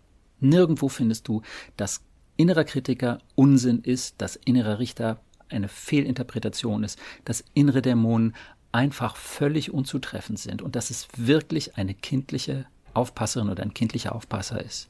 [0.40, 1.42] Nirgendwo findest du,
[1.76, 2.02] dass
[2.36, 5.20] innerer Kritiker Unsinn ist, dass innerer Richter
[5.51, 8.34] eine Fehlinterpretation ist, dass innere Dämonen
[8.72, 14.62] einfach völlig unzutreffend sind und dass es wirklich eine kindliche Aufpasserin oder ein kindlicher Aufpasser
[14.62, 14.88] ist.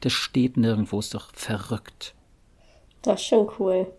[0.00, 2.14] Das steht nirgendwo, ist doch verrückt.
[3.02, 3.92] Das ist schon cool.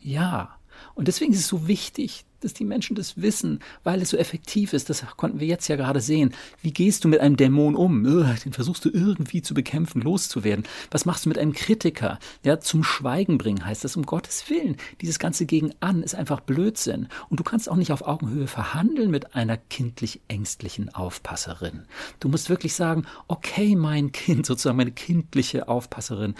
[0.00, 0.58] Ja,
[0.94, 4.72] und deswegen ist es so wichtig, dass die Menschen das wissen, weil es so effektiv
[4.72, 4.90] ist.
[4.90, 6.34] Das konnten wir jetzt ja gerade sehen.
[6.62, 8.04] Wie gehst du mit einem Dämon um?
[8.04, 10.64] Den versuchst du irgendwie zu bekämpfen, loszuwerden.
[10.90, 12.18] Was machst du mit einem Kritiker?
[12.44, 14.76] Ja, zum Schweigen bringen heißt das um Gottes Willen.
[15.00, 17.08] Dieses ganze Gegen an ist einfach Blödsinn.
[17.28, 21.84] Und du kannst auch nicht auf Augenhöhe verhandeln mit einer kindlich ängstlichen Aufpasserin.
[22.18, 26.34] Du musst wirklich sagen, okay, mein Kind, sozusagen meine kindliche Aufpasserin,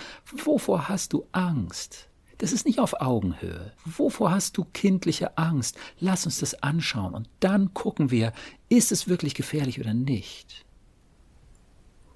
[0.44, 2.09] wovor hast du Angst?
[2.40, 3.72] Das ist nicht auf Augenhöhe.
[3.84, 5.76] Wovor hast du kindliche Angst?
[5.98, 8.32] Lass uns das anschauen und dann gucken wir,
[8.70, 10.64] ist es wirklich gefährlich oder nicht.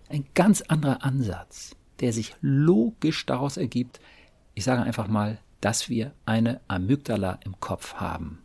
[0.09, 4.01] Ein ganz anderer Ansatz, der sich logisch daraus ergibt,
[4.55, 8.44] ich sage einfach mal, dass wir eine Amygdala im Kopf haben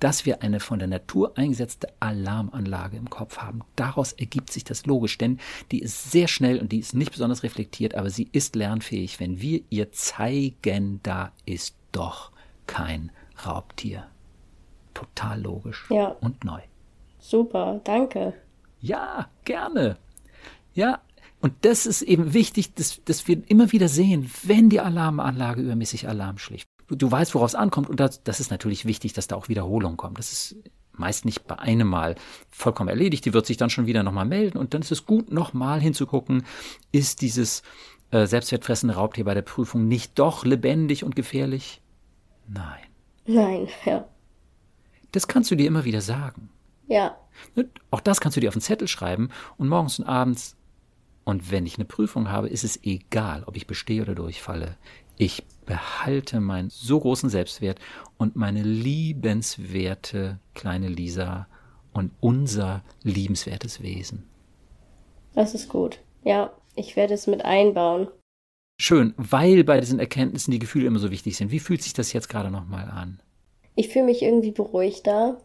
[0.00, 3.60] dass wir eine von der Natur eingesetzte Alarmanlage im Kopf haben.
[3.76, 5.38] Daraus ergibt sich das logisch, denn
[5.70, 9.40] die ist sehr schnell und die ist nicht besonders reflektiert, aber sie ist lernfähig, wenn
[9.40, 12.32] wir ihr zeigen, da ist doch
[12.66, 13.10] kein
[13.44, 14.06] Raubtier.
[14.94, 16.08] Total logisch ja.
[16.20, 16.60] und neu.
[17.18, 18.34] Super, danke.
[18.80, 19.96] Ja, gerne.
[20.74, 21.00] Ja,
[21.40, 26.08] und das ist eben wichtig, dass, dass wir immer wieder sehen, wenn die Alarmanlage übermäßig
[26.08, 29.36] Alarm schlägt du weißt, worauf es ankommt und das, das ist natürlich wichtig, dass da
[29.36, 30.18] auch Wiederholung kommt.
[30.18, 30.56] Das ist
[30.98, 32.16] meist nicht bei einem Mal
[32.50, 33.24] vollkommen erledigt.
[33.24, 36.44] Die wird sich dann schon wieder nochmal melden und dann ist es gut, nochmal hinzugucken,
[36.92, 37.62] ist dieses
[38.10, 41.82] äh, selbstwertfressende Raubtier bei der Prüfung nicht doch lebendig und gefährlich?
[42.48, 42.82] Nein.
[43.26, 44.06] Nein, ja.
[45.12, 46.50] Das kannst du dir immer wieder sagen.
[46.88, 47.16] Ja.
[47.90, 50.56] Auch das kannst du dir auf den Zettel schreiben und morgens und abends.
[51.24, 54.76] Und wenn ich eine Prüfung habe, ist es egal, ob ich bestehe oder durchfalle.
[55.16, 57.78] Ich behalte meinen so großen Selbstwert
[58.16, 61.48] und meine liebenswerte kleine Lisa
[61.92, 64.28] und unser liebenswertes Wesen.
[65.34, 66.00] Das ist gut.
[66.24, 68.08] Ja, ich werde es mit einbauen.
[68.78, 71.50] Schön, weil bei diesen Erkenntnissen die Gefühle immer so wichtig sind.
[71.50, 73.20] Wie fühlt sich das jetzt gerade nochmal an?
[73.74, 75.38] Ich fühle mich irgendwie beruhigter.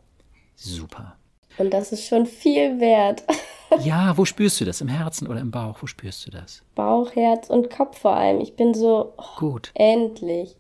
[0.55, 1.17] Super.
[1.57, 3.23] Und das ist schon viel wert.
[3.79, 4.81] Ja, wo spürst du das?
[4.81, 5.77] Im Herzen oder im Bauch?
[5.81, 6.63] Wo spürst du das?
[6.75, 8.41] Bauch, Herz und Kopf vor allem.
[8.41, 9.13] Ich bin so.
[9.17, 9.71] Oh, Gut.
[9.73, 10.57] Endlich.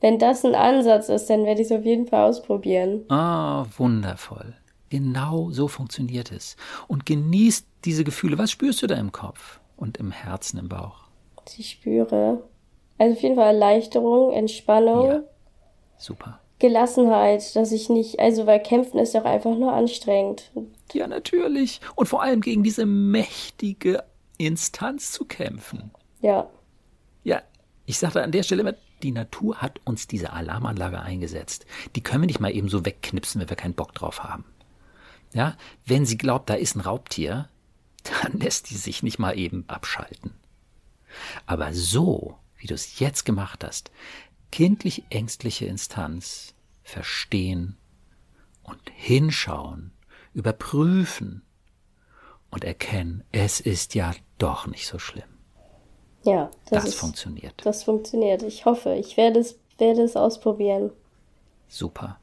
[0.00, 3.04] Wenn das ein Ansatz ist, dann werde ich es auf jeden Fall ausprobieren.
[3.08, 4.54] Ah, wundervoll.
[4.90, 6.56] Genau so funktioniert es.
[6.88, 8.36] Und genießt diese Gefühle.
[8.38, 11.04] Was spürst du da im Kopf und im Herzen, im Bauch?
[11.56, 12.42] Ich spüre.
[12.98, 15.06] Also auf jeden Fall Erleichterung, Entspannung.
[15.06, 15.20] Ja.
[15.96, 16.40] Super.
[16.62, 20.52] Gelassenheit, dass ich nicht, also weil kämpfen ist doch einfach nur anstrengend.
[20.92, 21.80] Ja, natürlich.
[21.96, 24.04] Und vor allem gegen diese mächtige
[24.38, 25.90] Instanz zu kämpfen.
[26.20, 26.48] Ja.
[27.24, 27.42] Ja,
[27.84, 31.66] ich sage an der Stelle immer, die Natur hat uns diese Alarmanlage eingesetzt.
[31.96, 34.44] Die können wir nicht mal eben so wegknipsen, wenn wir keinen Bock drauf haben.
[35.34, 37.48] Ja, wenn sie glaubt, da ist ein Raubtier,
[38.22, 40.32] dann lässt die sich nicht mal eben abschalten.
[41.44, 43.90] Aber so, wie du es jetzt gemacht hast,
[44.52, 47.76] kindlich ängstliche Instanz verstehen
[48.62, 49.92] und hinschauen,
[50.34, 51.42] überprüfen
[52.50, 55.24] und erkennen, es ist ja doch nicht so schlimm.
[56.24, 57.54] Ja, das, das ist, funktioniert.
[57.64, 58.44] Das funktioniert.
[58.44, 60.92] Ich hoffe, ich werde es, werde es ausprobieren.
[61.68, 62.18] Super.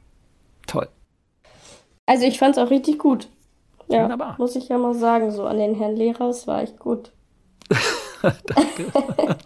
[0.66, 0.88] Toll.
[2.06, 3.28] Also ich fand es auch richtig gut.
[3.88, 4.36] Ja, Wunderbar.
[4.38, 7.12] muss ich ja mal sagen, so an den Herrn Lehrer, es war echt gut.
[8.46, 8.92] Danke.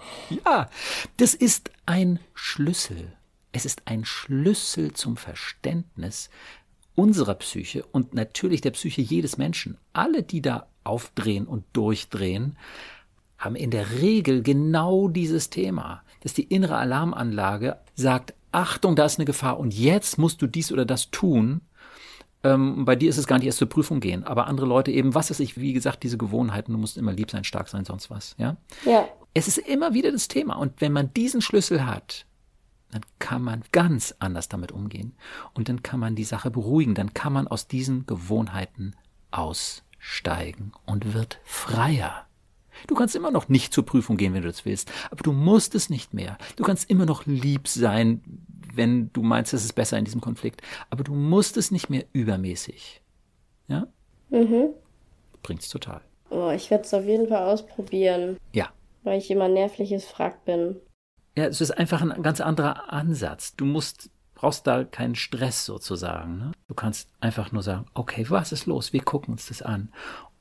[0.44, 0.68] ja,
[1.16, 3.12] das ist ein Schlüssel,
[3.52, 6.30] Es ist ein Schlüssel zum Verständnis
[6.94, 9.78] unserer Psyche und natürlich der Psyche jedes Menschen.
[9.92, 12.56] Alle, die da aufdrehen und durchdrehen,
[13.38, 19.18] haben in der Regel genau dieses Thema, dass die innere Alarmanlage sagt, Achtung, da ist
[19.18, 21.60] eine Gefahr und jetzt musst du dies oder das tun.
[22.44, 25.14] Ähm, bei dir ist es gar nicht erst zur Prüfung gehen, aber andere Leute eben,
[25.14, 28.10] was ist ich, wie gesagt, diese Gewohnheiten, du musst immer lieb sein, stark sein, sonst
[28.10, 28.56] was, ja?
[28.84, 29.08] Ja.
[29.32, 32.26] Es ist immer wieder das Thema und wenn man diesen Schlüssel hat,
[32.90, 35.14] dann kann man ganz anders damit umgehen
[35.54, 38.94] und dann kann man die Sache beruhigen, dann kann man aus diesen Gewohnheiten
[39.32, 42.26] aussteigen und wird freier.
[42.86, 45.74] Du kannst immer noch nicht zur Prüfung gehen, wenn du das willst, aber du musst
[45.74, 46.38] es nicht mehr.
[46.56, 48.22] Du kannst immer noch lieb sein,
[48.76, 52.04] wenn du meinst, es ist besser in diesem Konflikt, aber du musst es nicht mehr
[52.12, 53.02] übermäßig.
[53.68, 53.86] Ja?
[54.30, 54.70] Mhm.
[55.42, 56.00] Bringt's total.
[56.30, 58.38] Oh, ich werde es auf jeden Fall ausprobieren.
[58.52, 58.70] Ja.
[59.02, 60.76] Weil ich immer nervliches Frack bin.
[61.36, 63.54] Ja, es ist einfach ein ganz anderer Ansatz.
[63.56, 66.38] Du musst brauchst da keinen Stress sozusagen.
[66.38, 66.52] Ne?
[66.68, 68.92] Du kannst einfach nur sagen, okay, was ist los?
[68.92, 69.90] Wir gucken uns das an.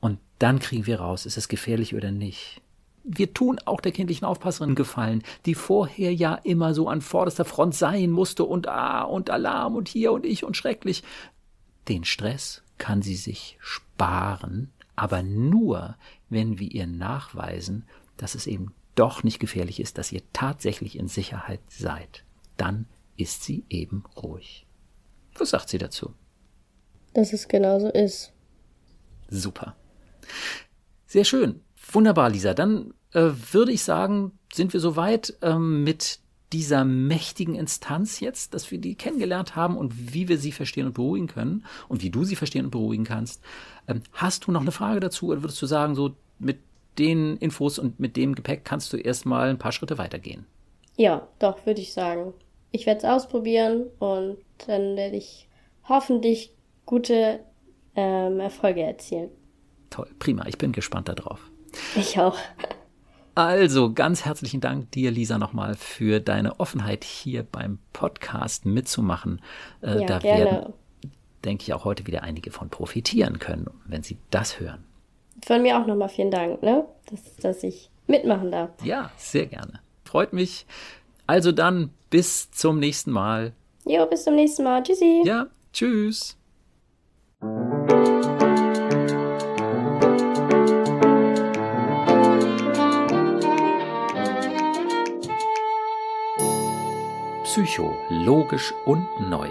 [0.01, 2.61] Und dann kriegen wir raus, ist es gefährlich oder nicht.
[3.03, 7.75] Wir tun auch der kindlichen Aufpasserin Gefallen, die vorher ja immer so an vorderster Front
[7.75, 11.03] sein musste und ah und Alarm und hier und ich und schrecklich.
[11.89, 15.97] Den Stress kann sie sich sparen, aber nur,
[16.29, 17.85] wenn wir ihr nachweisen,
[18.15, 22.23] dass es eben doch nicht gefährlich ist, dass ihr tatsächlich in Sicherheit seid.
[22.57, 22.85] Dann
[23.17, 24.65] ist sie eben ruhig.
[25.35, 26.13] Was sagt sie dazu?
[27.13, 28.31] Dass es genauso ist.
[29.29, 29.75] Super.
[31.05, 31.61] Sehr schön.
[31.91, 32.53] Wunderbar, Lisa.
[32.53, 36.19] Dann äh, würde ich sagen, sind wir soweit ähm, mit
[36.53, 40.93] dieser mächtigen Instanz jetzt, dass wir die kennengelernt haben und wie wir sie verstehen und
[40.93, 43.43] beruhigen können und wie du sie verstehen und beruhigen kannst.
[43.87, 46.59] Ähm, hast du noch eine Frage dazu oder würdest du sagen, so mit
[46.99, 50.45] den Infos und mit dem Gepäck kannst du erstmal ein paar Schritte weitergehen?
[50.95, 52.33] Ja, doch, würde ich sagen.
[52.71, 55.47] Ich werde es ausprobieren und dann werde ich
[55.89, 56.53] hoffentlich
[56.85, 57.39] gute
[57.95, 59.29] ähm, Erfolge erzielen.
[59.89, 60.45] Toll, prima.
[60.47, 61.51] Ich bin gespannt darauf.
[61.95, 62.37] Ich auch.
[63.35, 69.41] Also, ganz herzlichen Dank dir, Lisa, nochmal für deine Offenheit hier beim Podcast mitzumachen.
[69.81, 70.45] Äh, ja, da gerne.
[70.45, 70.73] werden,
[71.43, 74.83] denke ich, auch heute wieder einige von profitieren können, wenn sie das hören.
[75.45, 76.85] Von mir auch nochmal vielen Dank, ne?
[77.09, 78.69] dass, dass ich mitmachen darf.
[78.83, 79.79] Ja, sehr gerne.
[80.05, 80.65] Freut mich.
[81.25, 83.53] Also dann, bis zum nächsten Mal.
[83.85, 84.83] Jo, bis zum nächsten Mal.
[84.83, 85.23] Tschüssi.
[85.25, 86.37] Ja, tschüss.
[97.53, 99.47] Psycho, logisch und neu.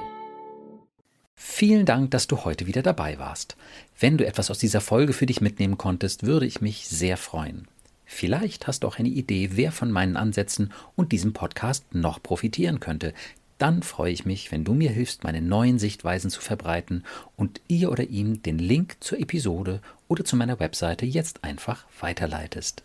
[1.36, 3.56] Vielen Dank, dass du heute wieder dabei warst.
[3.96, 7.68] Wenn du etwas aus dieser Folge für dich mitnehmen konntest, würde ich mich sehr freuen.
[8.04, 12.80] Vielleicht hast du auch eine Idee, wer von meinen Ansätzen und diesem Podcast noch profitieren
[12.80, 13.14] könnte.
[13.58, 17.04] Dann freue ich mich, wenn du mir hilfst, meine neuen Sichtweisen zu verbreiten
[17.36, 22.82] und ihr oder ihm den Link zur Episode oder zu meiner Webseite jetzt einfach weiterleitest.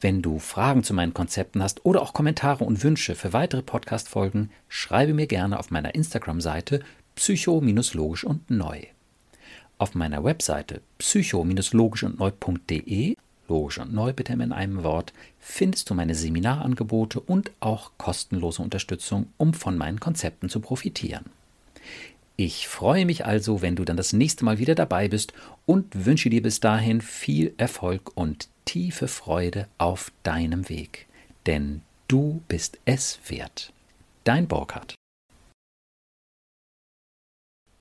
[0.00, 4.50] Wenn du Fragen zu meinen Konzepten hast oder auch Kommentare und Wünsche für weitere Podcast-Folgen,
[4.68, 6.80] schreibe mir gerne auf meiner Instagram-Seite
[7.16, 8.82] psycho-logisch und neu.
[9.78, 13.16] Auf meiner Webseite psycho-logisch und neu.de,
[13.48, 19.26] logisch und neu bitte in einem Wort, findest du meine Seminarangebote und auch kostenlose Unterstützung,
[19.36, 21.26] um von meinen Konzepten zu profitieren.
[22.42, 25.34] Ich freue mich also, wenn du dann das nächste Mal wieder dabei bist
[25.66, 31.06] und wünsche dir bis dahin viel Erfolg und tiefe Freude auf deinem Weg.
[31.44, 33.74] Denn du bist es wert.
[34.24, 34.94] Dein Burkhard.